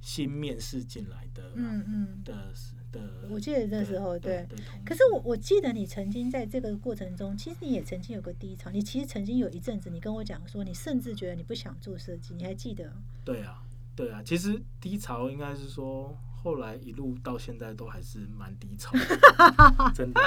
[0.00, 2.52] 新面试进来的、嗯嗯，的
[2.92, 3.00] 的。
[3.30, 4.46] 我记得那时候对
[4.84, 8.70] 可是我我记得你曾经在这个过程中，其实你也曾经有个低潮。
[8.70, 12.92] 你其实曾经有一阵子，你跟我讲说，你甚至觉得你不想做设计，你还记得？
[13.24, 13.62] 对啊
[13.94, 20.20] 对啊，其实低潮应该是说后来一路到现在都还是蛮低潮的， 真的。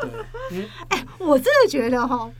[0.00, 0.68] 对，因为
[1.18, 2.30] 我真的觉得哈，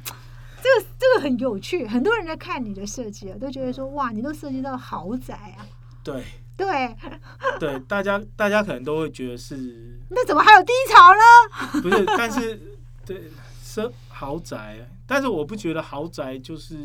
[0.63, 1.87] 这个这个很有趣。
[1.87, 5.67] 很多人在看你的设计啊，都觉得说哇，你都设计到豪宅啊。
[6.05, 6.25] 对
[6.63, 6.97] 对，
[7.59, 11.81] 对，大家大家可能都会觉得是那怎么还有低潮呢？
[11.83, 12.61] 不是，但是
[13.05, 13.31] 对
[13.63, 16.77] 是豪宅，但是我不觉得豪宅就是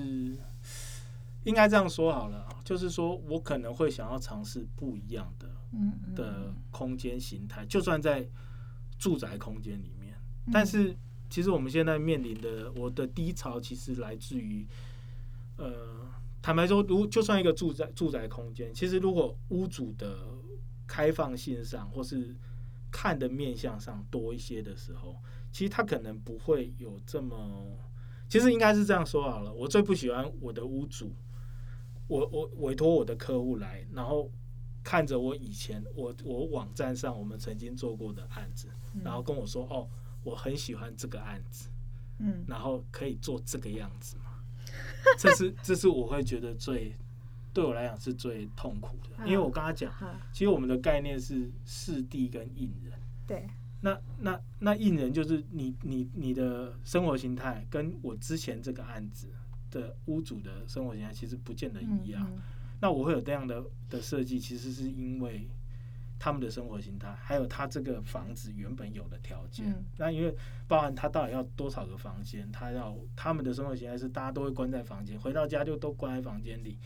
[1.44, 6.16] 应该这样说好了，就是说我可能会想要尝试不一样的嗯嗯。
[6.16, 8.28] 的空间形态，就算在
[8.98, 10.16] 住宅空间里面，
[10.48, 10.52] 嗯。
[10.54, 10.96] 但是
[11.30, 14.66] 其实我们现在面临的我的低潮，其实来自于
[15.58, 16.07] 呃，
[16.41, 20.17] 坦白说，如就算一个住宅住宅空间，其实如果屋主的
[20.86, 22.36] 开放性上，或是
[22.89, 25.17] 看的面向上多一些的时候，
[25.52, 27.78] 其实他可能不会有这么，
[28.30, 29.54] 其实应该是这样说好了。
[29.54, 31.12] 我最不喜欢我的屋主，
[32.08, 34.32] 我我委托我的客户来，然后
[34.84, 38.69] 看着我以前我我网站上我们曾经做过的案子，
[39.04, 39.89] 然后跟我说哦，
[40.23, 41.67] 我很喜欢这个案子，
[42.19, 44.27] 嗯然后可以做这个样子吗？
[45.17, 46.95] 这是这是我会觉得最
[47.53, 49.91] 对我来讲是最痛苦的，因为我跟他讲，
[50.32, 52.93] 其实我们的概念是视地跟印人。
[53.25, 53.45] 对
[53.82, 59.27] 那那那印人就是你你你的生活形态跟我之前这个案子
[59.69, 62.25] 的屋主的生活形态其实不见得嗯一样。
[62.32, 62.41] 嗯
[62.80, 65.49] 那我会有这样的的设计，其实是因为
[66.19, 69.69] 他们的生活形态，还有他这个房子原本有的条件。
[69.69, 70.36] 嗯那因为
[70.67, 76.77] 包含他到底要多少个房间，他要他们的生活形态是大家都会关在房间，回到家就都关在房间里，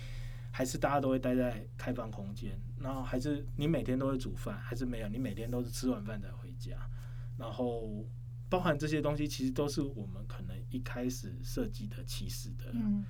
[0.52, 2.60] 还是大家都会待在开放空间？
[2.80, 5.08] 然后还是你每天都会煮饭，还是没有？
[5.08, 6.78] 你每天都是吃完饭才回家？
[7.38, 8.06] 然后
[8.50, 13.04] 包含这些东西，其实都是我们可能一开始设计的起始的、嗯，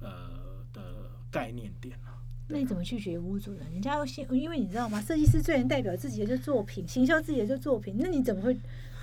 [0.00, 2.23] 呃的概念点啊。
[2.48, 3.72] 那你怎么拒绝屋主人？
[3.72, 5.00] 人家要先，因为你知道吗？
[5.00, 7.96] 设计师最能代表自己的就是作品，行销自己的就是作品。
[7.98, 8.56] 那你怎么会？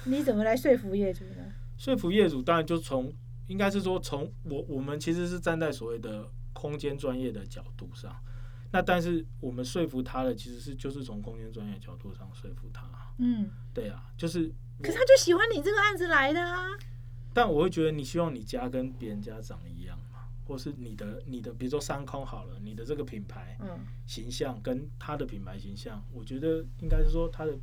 [0.06, 1.44] 你怎么来说服业主呢？
[1.78, 3.14] 说服业主，当然就从
[3.48, 8.16] 应该是说从我我们其实是站在所谓的空间专业的角度上，
[8.72, 12.90] 那但是我们说服他的其实是就是从空间专业角度上说服他。
[13.20, 14.52] 嗯，对啊，就是，
[14.82, 16.68] 可是他就喜欢你这个案子来的啊。
[17.34, 19.81] 但我会觉得你希望你家跟别人家长一样嘛，
[20.52, 27.58] 或是你的你的比如说三空好了，你的这个品牌嗯形象跟他的品牌形象，我觉得应该是说他的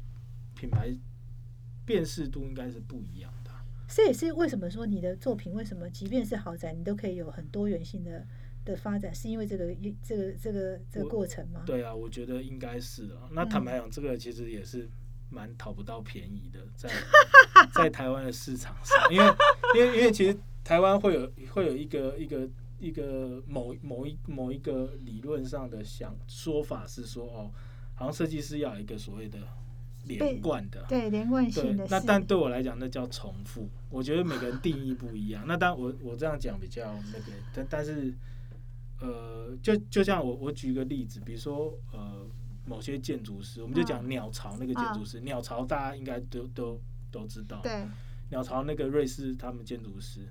[0.57, 0.91] 品牌
[1.85, 3.63] 辨识度应该是不一样的啊。
[3.87, 8.27] 这也是为什么说你的作品为什么即便是豪宅，你都可以有很多元性的
[8.65, 11.63] 的发展，是因为这个一这个这个这个过程吗？
[11.67, 13.29] 对啊，我觉得应该是啊。
[13.33, 14.89] 那嗯坦白讲，这个其实也是
[15.29, 16.89] 蛮讨不到便宜的，在
[17.75, 19.27] 在台湾的市场上，因为
[19.75, 22.47] 因为因为其实台湾会有会有一个一个
[22.79, 27.51] 一个某某一某一个理论上的想说法是说哦，
[27.95, 29.39] 好像设计师要有一个所谓的
[30.05, 30.85] 连贯的。
[30.89, 33.69] 对，连贯对性的，那但对我来讲，那叫重复。
[33.91, 35.45] 我觉得每个人定义不一样。
[35.47, 38.15] 那当然我我这样讲比较那个，但但是
[39.01, 42.27] 呃，就就像我我举个例子，比如说呃，
[42.67, 47.87] 某些建筑师，我们就讲嗯鸟巢那个建筑师，鸟巢大家应该都都都知道，对，
[48.31, 50.29] 鸟巢那个瑞士他们建筑师，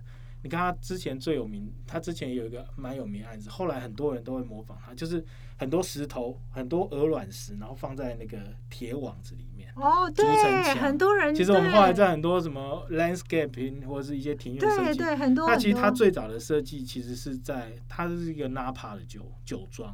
[0.47, 5.21] 你看他之前最有名，他之前有一个蛮有名的案子，后来很多人都会模仿他，就是
[5.57, 9.69] 很多石头，很多鹅卵石，然后放在那个铁网子里面。
[9.75, 10.25] 哦，对，
[10.63, 19.93] 墙很多人其实我们后来在很多什么 landscaping 或者是一些庭院设计，对对很多那其实他最早的设计其实是在他是一个 Napa 的酒酒庄，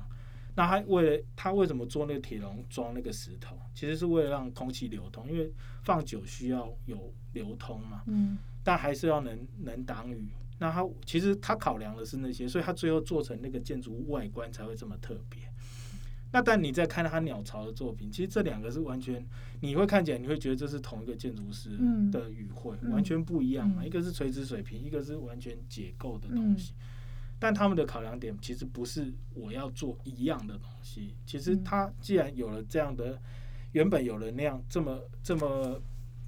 [0.54, 10.30] 那他为了他为什么做那个铁笼装那个石头，其实是为了让空气流通，因为放酒需要有流通嘛，嗯但还是要能能挡雨。
[10.64, 15.42] 那他其实他考量的是那些，所以他最后做成那个建筑物外观才会这么特别。
[16.32, 19.22] 那但你再看他鸟巢的作品，其实这两个是完全，
[19.60, 23.82] 你会看起来你会觉得这是同一个建筑师嗯的语汇，嗯完全不一样嘛。
[23.84, 26.74] 嗯一个是垂直水平，一个是完全解构的东西。
[27.38, 33.22] 但他们的考量点其实不是我要做一样的东西，其实他既然有了这样的，
[33.74, 35.78] 原本有了那样这么这么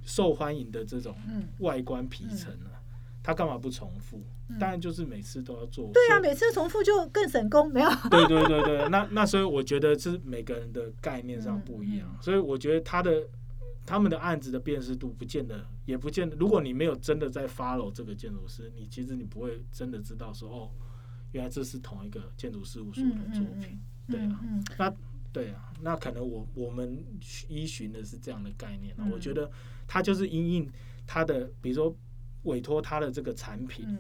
[0.04, 2.70] 受欢迎的这种嗯，外观皮层呢，
[3.26, 4.22] 它干嘛不重复？
[4.50, 5.90] 嗯当然就是每次都要做。
[5.92, 7.90] 对啊，每次重复就更省工，没有？
[8.12, 13.28] 对对对对，那那所以我觉得是每个人的概念上不一样，嗯嗯所以我觉得他的
[13.84, 16.36] 他们的案子的辨识度不见得，也不见得。
[16.36, 20.70] 如果你没有真的在 follow 这个建筑师，你其实你不会真的知道说哦，
[21.32, 23.80] 原来这是同一个建筑事务所的作品。
[24.08, 24.40] 对啊，
[24.78, 24.94] 那
[25.34, 27.04] 对啊，那可能我我们
[27.50, 29.50] 依循的是这样的概念、啊嗯我觉得
[29.88, 30.72] 他就是因应
[31.08, 31.96] 他的，比如说
[32.46, 33.98] 委托他的这个产品，嗯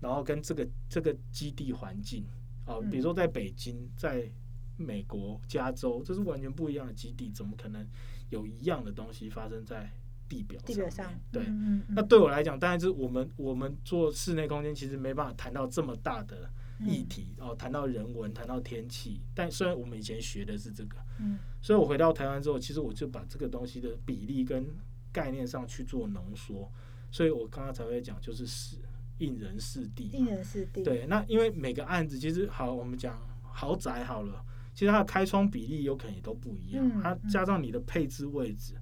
[0.00, 2.24] 然后跟这个这个基地环境
[2.64, 4.30] 啊，嗯比如说在北京，在
[4.76, 7.84] 美国加州，这是完全不一样的基地，怎么可能
[8.30, 9.90] 有一样的东西发生在
[10.28, 11.42] 地表地表上面？，对。
[11.42, 16.48] 嗯嗯那对我来讲，当然是我们我们做室内空间，其实没办法谈到这么大的
[16.86, 19.20] 议题、哦，谈到人文，谈到天气。
[19.34, 24.64] 但虽然我们以前学的是这个，嗯所以我回到台湾之后，其实我就把这个东西的比例跟
[25.10, 26.70] 概念上去做浓缩，
[27.10, 28.76] 所以我刚刚才会讲，就是是
[29.18, 30.30] 应人适地一嘛。
[30.30, 34.44] 人四地，对，那因为每个案子其实好，我们讲豪宅好了，
[34.74, 38.74] 其实它的开窗比例有可能也都不一样，它加上你的配置位置，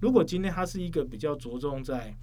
[0.00, 2.16] 如果今天它是一个比较着重在，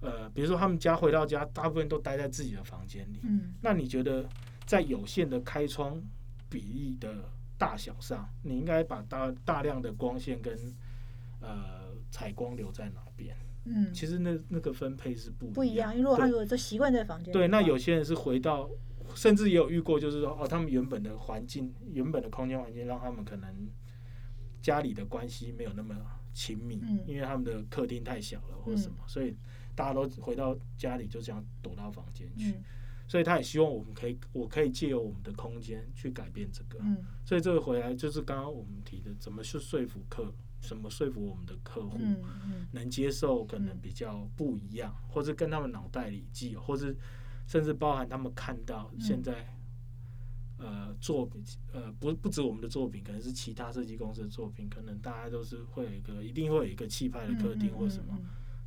[0.00, 4.28] 呃，比如说他们家回到家，大部分都待在自己的房间里，嗯那你觉得
[4.66, 6.02] 在有限的开窗
[6.48, 10.56] 比例的大小上，你应该把大大量的光线跟
[11.40, 13.36] 呃采光留在哪边？
[13.68, 15.92] 嗯，其实那那个分配是不不一样。
[15.92, 18.68] 因为如果他如果就习惯在房间对，那有些人是回到，
[19.14, 23.48] 甚至也有遇过，就是说哦，他们原本的环境、原本的空间环境，让他们可能
[24.60, 25.94] 家里的关系没有那么
[26.32, 29.36] 亲密，嗯因为他们的客厅太小了或者什么，所以
[29.74, 32.50] 大家都回到家里就这样躲到房间去。
[32.52, 32.64] 嗯
[33.10, 36.78] 所以他也希望我们可以，我可以借由我们的空间去改变这个。
[36.82, 40.30] 嗯所以这个回来就是刚刚我们提的，怎么去说服客，
[40.60, 41.98] 怎么说服我们的客户。
[42.72, 46.94] 能接受可能比较不一样，或者跟他们脑袋里既有，或者
[47.46, 49.58] 甚至包含他们看到嗯现在，
[50.58, 51.42] 呃作品，
[51.72, 58.18] 呃不不止我们的作品，可能是其他设计公司的作品，可能大家都是会有一个一定会有一个气派的客厅或什么，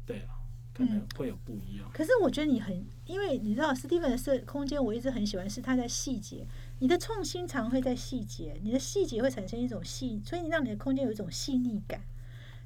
[0.04, 0.34] 对啊，
[0.74, 1.88] 可能会有不一样。
[1.94, 6.48] 可是我觉得你很，因为你知道史蒂芬的设空间，我一直很喜欢是它在细节。
[6.82, 12.02] 你的创新常会在细节，你的细节会产生一种细，所以你让你的空间有一种细腻感。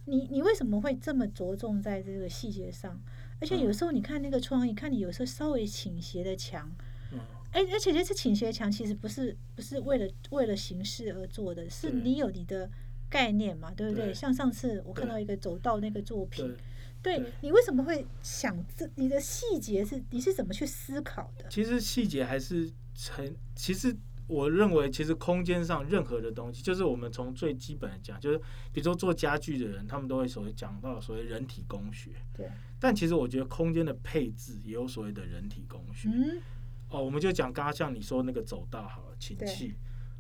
[0.05, 2.97] 你你为什么会这么着重在这个细节上？
[3.41, 6.71] 而且有时候你看那个创意，看你有时候稍微倾斜的墙，
[7.11, 7.19] 嗯，
[7.51, 12.69] 哎，而且这次倾斜墙其实不是不是为了为了形式而做的，是你有你的
[13.09, 14.05] 概念嘛，对不对？
[14.05, 16.55] 对像上次我看到一个走道那个作品
[17.03, 18.89] 对你为什么会想这？
[18.95, 21.49] 你的细节是你是怎么去思考的？
[21.49, 22.71] 其实细节还是
[23.11, 23.95] 很，其实
[24.27, 28.37] 我认为，其实空间上任何的东西，就是我们从最基本的讲，就是
[28.71, 36.09] 比如说做家具的人，他们都会所谓讲到所谓人体工学，对，但其实我觉得空间的配置也有所谓的人体工学。
[36.09, 36.41] 嗯，
[36.89, 39.75] 哦，我们就讲刚刚像你说那个走道好了，琴对器，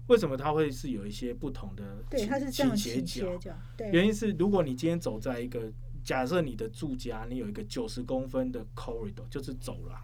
[0.07, 3.37] 为什么它会是有一些不同的对，倾它是这样倾斜角斜？
[3.39, 5.71] 角，对，原因是如果你今天走在一个
[6.03, 9.99] 假设你的住家，你有一个九十公分的 corridor，就是走廊，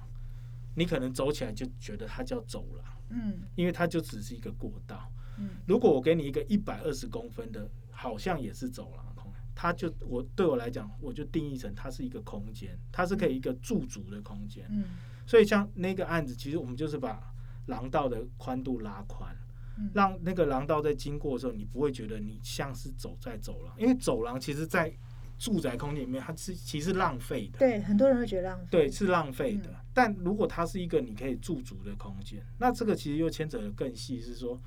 [0.75, 5.11] 你可能走起来就觉得它叫走廊，嗯因为它就只是一个过道。
[5.37, 14.65] 嗯如果我给你一个一百二十公分的，好像也是走廊空间，它就我对我来讲，我就定义成它是一个空间，它是可以一个驻足的空间。
[14.69, 14.83] 嗯
[15.27, 17.21] 所以像那个案子，其实我们就是把
[17.67, 19.33] 廊道的宽度拉宽，
[19.77, 24.93] 嗯，让那个廊道在经过的时候，你不会觉得你像是走在走廊，因为走廊其实在
[25.41, 27.57] 住宅空间里面，它是其实浪费的。
[27.57, 29.71] 对，很多人会觉得浪费，对，是浪费的。
[29.71, 34.57] 嗯但如果它是一个你可以驻足的空间，那这个其实又牵扯的更细，是说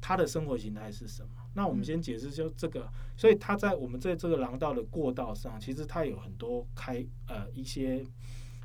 [0.00, 1.28] 他的生活形态是什么？
[1.54, 8.04] 那我们嗯先解释就这个，所以它在我们在这个廊道的过道上，其实它有很多开呃一些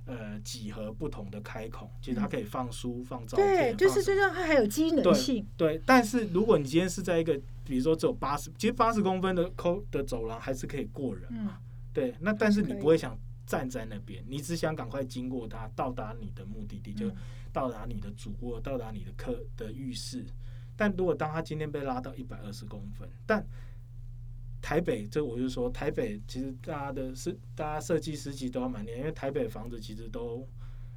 [0.07, 5.79] 呃几何不同的开孔，其实它嗯可以放书、放照片对，片，就是最重要，它还有机能对性，对。
[5.85, 11.59] 但是如果你今天是在一个比如说只有八十，其实八十公分的抠的走廊还是可以过人嗯嘛。
[11.93, 17.15] 对，那但是你不会想站在那边，你只想赶快经过它，到达你的目的地，就嗯
[17.53, 20.25] 到达你的主卧，到达你的客的浴室。
[20.75, 23.43] 但如果当他今天被拉到一百二十公分，但
[24.67, 30.45] 台北这我就说，台北其实大家的设大家设计师其实都要蛮厉害，因为台北房子其实都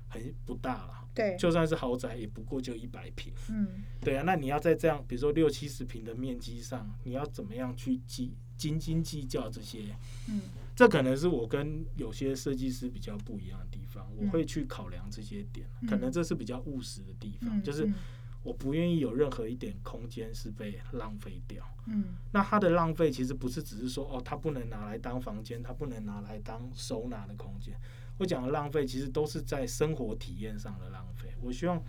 [0.09, 3.33] 很不大了，对，就算是豪宅也不过就一百平。
[3.49, 3.69] 嗯。
[4.01, 9.85] 对啊，那你要在这样，比如说六七十平的面积上，你要怎么样去计斤斤计较这些？
[10.29, 10.41] 嗯。
[10.75, 14.31] 这可能是我跟有些设计师比较不一样的地方，我嗯。
[14.31, 15.89] 会去考量这些点，嗯。
[15.89, 17.95] 可能这是比较务实的地方，嗯，就是嗯
[18.43, 21.65] 我不愿意有任何一点空间是被浪费掉。
[21.87, 27.75] 嗯那它的浪费其实不是只是说哦，它不能拿来当房间，它不能拿来当收纳的空间。
[28.19, 31.31] 我讲的浪费其实都是在生活体验上的浪费。
[31.41, 31.83] 我希望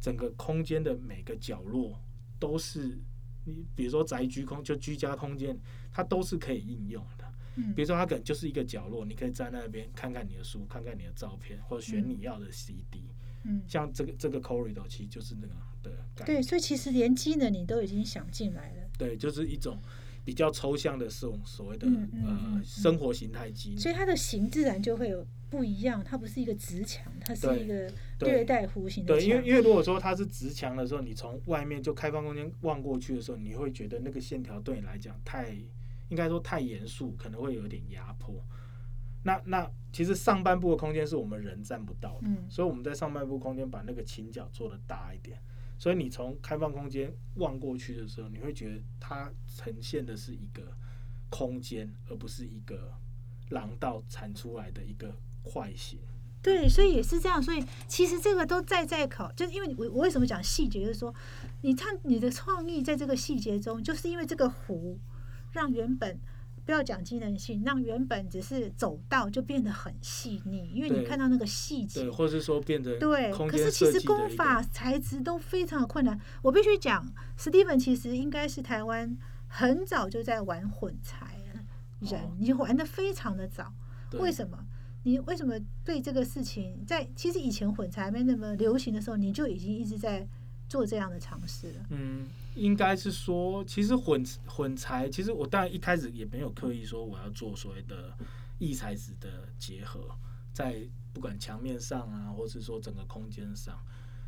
[0.00, 1.98] 整个空间的每个角落
[2.38, 2.98] 都是
[3.44, 5.58] 你，比如说宅居空就居家空间，
[5.90, 7.24] 它都是可以应用的。
[7.56, 13.10] 嗯比如说它可能就是一个角落，你可以在那边看看你的书，看看你的照片，或者选嗯你要的 CD。
[13.42, 19.78] 嗯，像这个这个 corridor 其实就是那个的概对，所以其实连机能你都已经想进来了，对，就是一种
[20.24, 23.78] 比较抽象的这种所谓的、嗯嗯嗯呃嗯生活形态机能。
[23.78, 35.56] 所以它的形自然就会有不一样，它不是一个直墙，它是一个对略带弧形的对，因为，因为如果说它是直墙的时候，你从外面就开放空间望过去的时候，你会觉得那个线条对你来讲太
[36.08, 38.34] 应该说太严肃，可能会有点压迫。
[39.22, 42.44] 那那其实上半部的空间是我们人占不到的，嗯。
[42.48, 45.38] 所以我们在上半部空间把那个倾角做的大一点，
[45.80, 50.76] 所以你从开放空间望过去的时候，你会觉得它呈现的是一个
[51.30, 52.92] 空间，而不是一个
[53.48, 55.98] 廊道产出来的一个块形。
[56.42, 61.14] 对，所以也是这样，所以其实这个都在在考，就是因为我我为什么讲细节，就是说，
[61.62, 64.98] 你看你的创意在这个细节中，就是因为这个弧，
[65.52, 66.20] 让原本
[66.70, 76.16] 不要讲机能性，让原本只是走道就变得很细腻，因为你看到那个细节对，，或是说变得对，可是其实设计的一个工法、材质都非常的困难。
[76.42, 79.18] 我必须讲，史蒂芬其实应该是台湾
[79.48, 81.60] 很早就在玩混材了
[82.08, 83.74] 人哦，你玩的非常的早。
[84.12, 84.56] 为什么？
[85.02, 90.24] 你为什么对这个事情，在其实以前混材还没那么流行的时候，你就已经一直在
[90.68, 91.86] 做这样的尝试了？
[91.90, 92.28] 嗯，
[92.60, 98.14] 应该是说，其实混混材，其实我当然一开始也没有刻意说我要做所谓的
[98.58, 100.10] 异材质的结合，
[100.52, 103.78] 在不管墙面上啊，或是说整个空间上，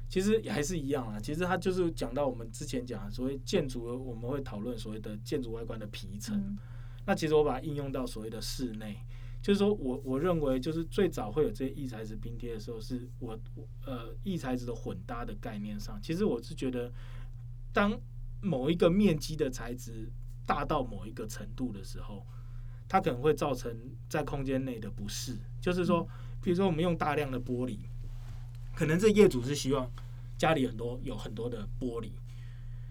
[0.08, 1.20] 其实也还是一样啊。
[1.20, 6.36] 其实它就是讲到我们之前讲的所谓建筑，我们会讨论所谓的建筑外观的皮层。
[6.36, 6.58] 嗯
[7.04, 8.96] 那其实我把它应用到所谓的室内，
[9.42, 16.92] 就是说我我认为就是最早会有这些异材质拼贴的时候，是我我呃异材质的混搭的概念上，其实我是觉得
[17.72, 18.00] 当
[18.42, 20.10] 某一个面积的材质
[20.44, 22.26] 大到某一个程度的时候，
[22.88, 23.74] 它可能会造成
[24.08, 25.38] 在空间内的不适。
[25.60, 26.06] 就是说，
[26.42, 27.78] 比如说我们用大量的玻璃，
[28.74, 29.90] 可能这业主是希望
[30.36, 32.10] 家里很多有很多的玻璃，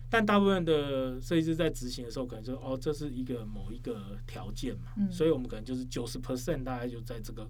[0.09, 7.49] 但大部分的设计师在执行的时候，可能说哦，这是一个某一个条件嘛，嗯所以我们可能就是九十 percent 大概就在这个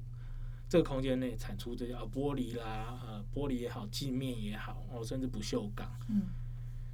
[0.67, 5.87] 这个空间内产出这些呃玻璃啦，呃玻璃也好，镜面也好，哦甚至不锈钢。
[6.09, 6.23] 嗯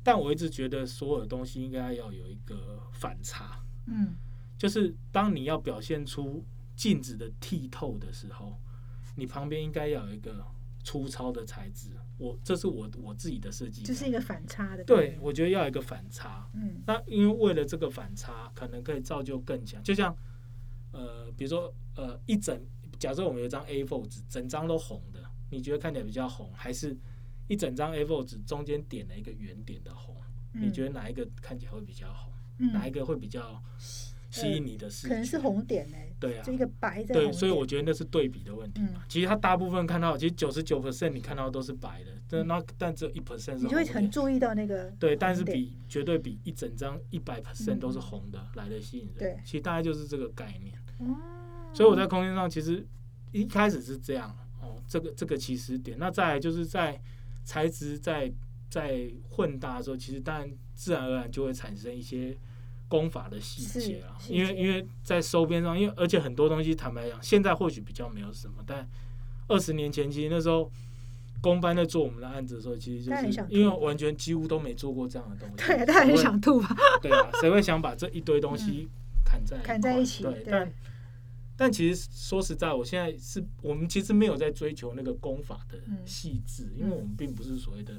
[0.07, 4.15] 但我一直觉得所有东西应该要有一个反差，嗯
[4.57, 6.45] 就是当你要表现出
[6.77, 8.57] 镜子的剔透的时候，
[9.17, 10.41] 你旁边应该要有一个
[10.81, 11.89] 粗糙的材质。
[12.17, 14.83] 我这是我我自己的设计感，就是一个反差的。
[14.85, 16.49] 对，我觉得要有一个反差。
[16.53, 19.83] 嗯那因为为了这个反差，可能可以造就更强。
[19.83, 20.15] 就像
[20.93, 22.57] 呃，比如说呃，一整
[22.97, 26.97] 假设我们有一张 A4 纸，整张都红的，你觉得看起来比较红，还是
[27.47, 30.15] 一整张 A4 纸中间点了一个圆点的红？
[30.53, 32.33] 你觉得哪一个看起来会比较红？
[32.59, 33.61] 嗯哪一个会比较
[34.31, 35.09] 吸引你的视觉？
[35.09, 35.97] 可能是红点呢？
[36.19, 38.93] 对啊就一个白在对，所以我觉得那是对比的问题嘛。
[38.95, 44.09] 嗯其实它大部分看到，其实九十九 percent 你看到都是白的，但那但只有一 percent 是红你就会很。
[44.09, 49.13] 注意到那个对，但是比绝对比一整张一百 percent 嗯都是红的来的吸引人。
[49.19, 50.73] 对其实大概就是这个概念。
[50.97, 51.15] 哦，
[51.71, 52.83] 所以我在空间上其实
[53.31, 55.95] 一开始是这样哦，这个这个起始点。
[55.99, 56.99] 那再来就是在
[57.47, 58.29] 材质在
[58.69, 62.35] 在混搭的时候，其实当然自然而然就会产生一些
[62.89, 64.19] 功法的细节啊。
[64.29, 68.85] 因为因为在收边上，因为而且很多东西坦白讲，现在或许比较没有什么，但
[69.47, 70.69] 二十年前其实那时候。
[71.39, 76.75] 公班在做我们的案子的时候，其实就是因为完全几乎都没做过这样的东西，对，他很想吐吧？
[76.99, 78.89] 对啊，谁会想把这一堆东西
[79.23, 80.73] 砍在嗯砍在一起对，对但
[81.57, 87.95] 但其实说实在，我现在是我们其实没有在追求那个功法的嗯细致，因为我们并不是所谓的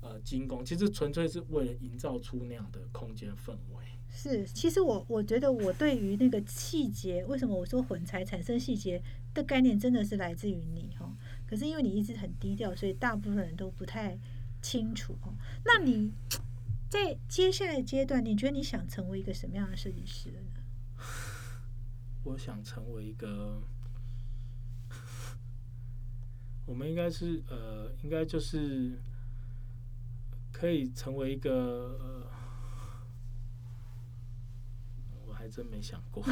[0.00, 3.84] 呃精工，其实纯粹是为了营造出那样的空间氛围。
[4.10, 9.02] 是，其实我我觉得我对于那个细节，为什么我说混材产生细节
[9.32, 11.16] 的概念，真的是来自于你哈。
[11.46, 14.18] 可是因为你一直很低调，所以大部分人都不太
[14.62, 15.34] 清楚哦。
[15.64, 16.12] 那你
[16.88, 21.04] 在接下来阶段，你觉得你想成为一个什么样的设计师呢？
[22.24, 23.62] 我想成为一个，
[26.66, 28.98] 我们应该是呃，应该就是
[30.52, 31.96] 可以成为一个。
[32.00, 32.26] 呃
[35.26, 36.22] 我还真没想过。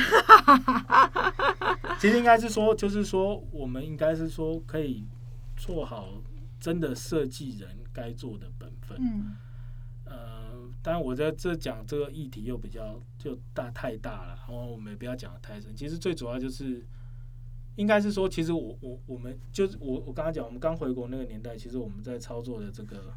[2.00, 5.06] 其实应该是说，就是说，我们应该是说，可以
[5.56, 6.22] 做好
[6.58, 8.98] 真的设计人该做的本分。
[10.82, 15.74] 当然我在这讲这个议题又比较就大太大了，然后我们也不要讲的太深。
[15.76, 16.84] 其实最主要就是，
[17.76, 23.14] 应该是说，其实我我我们就是我我刚刚讲，我们刚回国那个年代，其实我们在操作的这个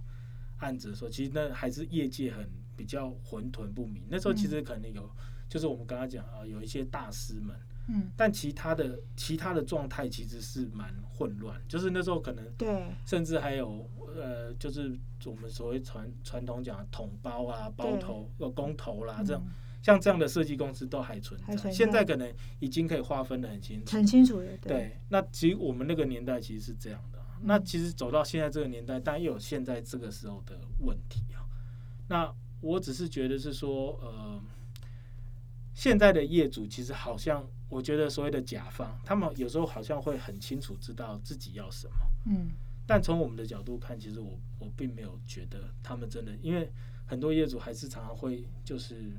[0.57, 2.47] 案子的时候，其实那还是业界很
[2.77, 4.03] 比较混沌不明。
[4.09, 5.09] 那时候其实可能有，
[5.49, 7.55] 就是我们刚刚讲啊，有一些大师们，
[7.87, 19.51] 嗯，但其他的其他的状态其实是蛮混乱，就是那时候可能对，甚至还有呃，就是我们所谓传传统讲的统包啊、包头、呃工头啦，这样嗯
[19.83, 21.71] 像这样的设计公司都还存在，存在。
[21.71, 23.91] 现在可能已经可以划分的很清楚。
[23.91, 27.37] 很清楚的，对，对，那其实我们那个年代其实是这样的啊。
[27.43, 31.45] 那其实走到现在这个年代，当然又有现在这个时候的问题啊。
[32.07, 34.41] 那我只是觉得是说，呃，
[35.75, 41.95] 现在的业主其实好像，我觉得所谓的甲方，他们有时候好像会很清楚知道自己要什么。
[42.27, 42.49] 嗯
[42.87, 46.71] 但从我们的角度看，其实我我并没有觉得他们真的，因为
[47.07, 49.11] 很多业主还是常常会就是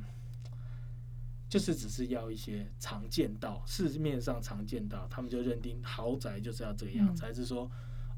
[1.48, 7.68] 就是只是要一些常见到市面上常见到，他们就认定豪宅就是要这个样子，嗯还是说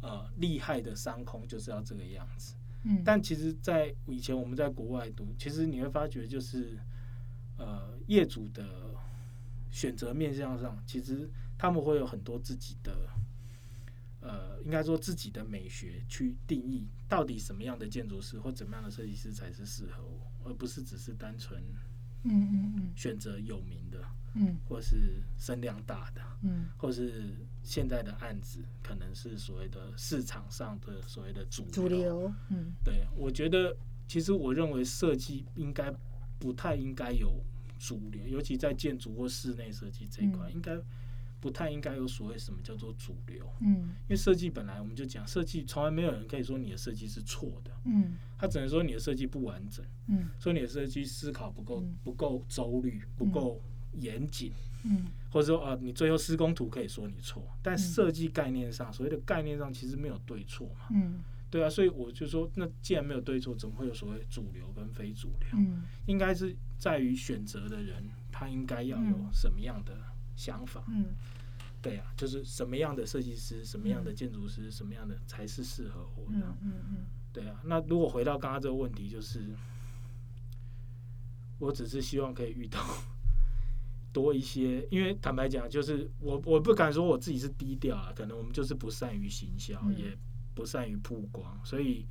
[0.02, 2.54] 呃厉害的商空就是要这个样子。
[2.84, 6.78] 嗯，但其实，在以前我们在国外读，其实你会发觉就是
[7.56, 8.94] 呃业主的
[9.70, 13.08] 选择面向上，其实他们会有很多自己的。
[14.20, 21.62] 呃，应该说自己的美学去定义到底什么样的建筑师或怎么样的设计师才是适合我，而不是只是单纯
[22.24, 24.04] 嗯嗯嗯选择有名的，
[24.34, 31.70] 嗯或是声量大的，嗯或是现在的案子可能是所谓的市场上的所谓的主流。
[31.70, 33.74] 主流，嗯对，我觉得
[34.08, 35.94] 其实我认为设计应该
[36.40, 37.40] 不太应该有
[37.78, 40.52] 主流，尤其在建筑或室内设计这一块，嗯。
[40.52, 40.78] 应该
[41.40, 43.48] 不太应该有所谓什么叫做主流。
[43.60, 43.70] 嗯。
[43.70, 48.16] 因为设计本来我们就讲，设计从来没有人可以说你的设计是错的，嗯。
[48.36, 50.28] 他只能说你的设计不完整，嗯。
[50.38, 51.96] 说你的设计思考不够嗯。
[52.02, 53.60] 不够周律，不够
[53.94, 54.52] 严谨，
[54.84, 55.06] 嗯。
[55.30, 57.78] 或者说啊，你最后施工图可以说你错，但嗯。
[57.78, 60.86] 设计概念上，所谓的概念上其实没有对错嘛。
[60.90, 61.20] 嗯
[61.50, 65.48] 对啊，所以我就说，那既然没有对错，怎么会有所谓主流跟非主流？
[65.54, 69.98] 嗯应该是在于选择的人，他应该要有嗯什么样的
[70.36, 70.84] 想法？
[70.88, 71.06] 嗯
[71.80, 76.38] 对啊，就是什么样的设计师、什么样的建筑师、什么样的才是适合我的？
[76.38, 76.96] 嗯嗯嗯
[77.32, 79.48] 对啊，那如果回到刚刚这个问题，就是
[81.58, 82.80] 我只是希望可以遇到
[84.12, 90.18] 多一些，因为坦白讲，就是我我不敢说我自己是低调啊，可能我们就是不善于行销，嗯也
[90.58, 92.04] 不善于曝光，所以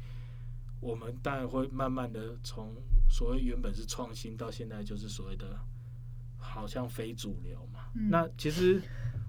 [0.80, 2.74] 我们当然会慢慢的从
[3.10, 5.60] 所谓原本是创新，到现在就是所谓的
[6.38, 7.90] 好像非主流嘛。
[7.96, 8.82] 嗯那其实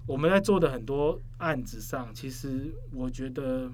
[0.07, 3.69] 我们在做的很多案子上，其实我觉得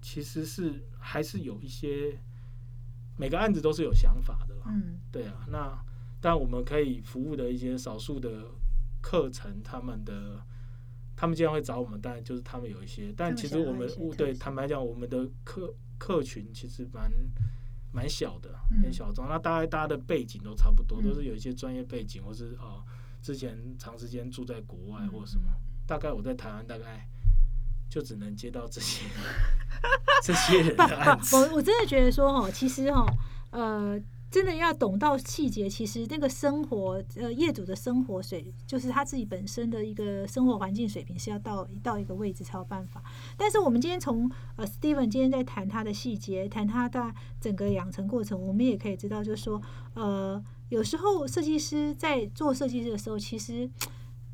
[0.00, 2.18] 其实是还是有一些
[3.18, 4.62] 每个案子都是有想法的啦。
[4.68, 5.78] 嗯对啊，那
[6.18, 8.46] 但我们可以服务的一些少数的
[9.02, 10.42] 课程，他们的
[11.16, 17.10] 他们经常会找我们，当然就是他们有一些，但其实我们对坦白讲，我们的客客群其实蛮
[17.92, 19.26] 蛮小的，嗯很小众。
[19.26, 22.84] 那大概大家的背景都差不多，嗯都是有一些专业背景，或是哦、
[23.22, 25.44] 之前长时间住在国外嗯或什么。
[25.86, 27.08] 大概我在台湾大概
[27.88, 29.06] 就只能接到这些
[30.22, 31.34] 这些人的案子。
[31.38, 33.06] 我我真的觉得说哦，其实哦，
[33.50, 33.98] 呃，
[34.30, 43.02] 真的要懂到细节，其实那个生活，呃，业主的生活水，就是他自己本身的一个生活环境水平是要到到一个位置才有办法。
[43.36, 49.62] 但是我们今天从呃，Steven 今天在谈他的细节，谈他的整个养成过程，我们也可以知道，就是说，
[49.94, 53.70] 呃，有时候设计师在做设计师的时候，其实。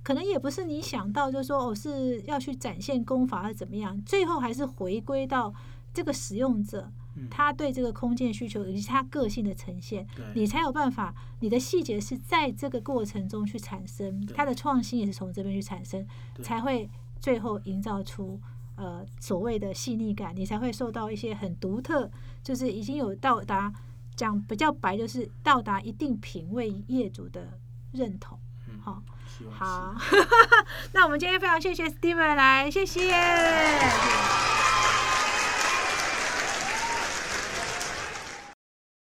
[0.05, 4.03] 可能也不是你想到，就是说，哦，是要去展现功法，还是怎么样？
[4.05, 5.55] 最后还是回归到
[5.95, 6.90] 这个使用者，
[7.30, 16.06] 他对这个空间需求以及他个性的呈现，你才有办法，你的细节是在这个过程中去产生，他的创新也是从这边去产生，
[16.42, 16.88] 才会
[17.20, 18.40] 最后营造出
[18.76, 22.10] 呃所谓的细腻感，你才会受到一些很独特，
[22.42, 23.72] 就是已经有到达
[24.16, 27.58] 讲比较白，就是到达一定品味业主的
[27.92, 28.38] 认同。
[28.68, 29.02] 嗯好，
[29.50, 29.94] 好，
[30.94, 33.10] 那我们今天非常谢谢 Steven 来，谢谢。
[33.10, 34.72] 对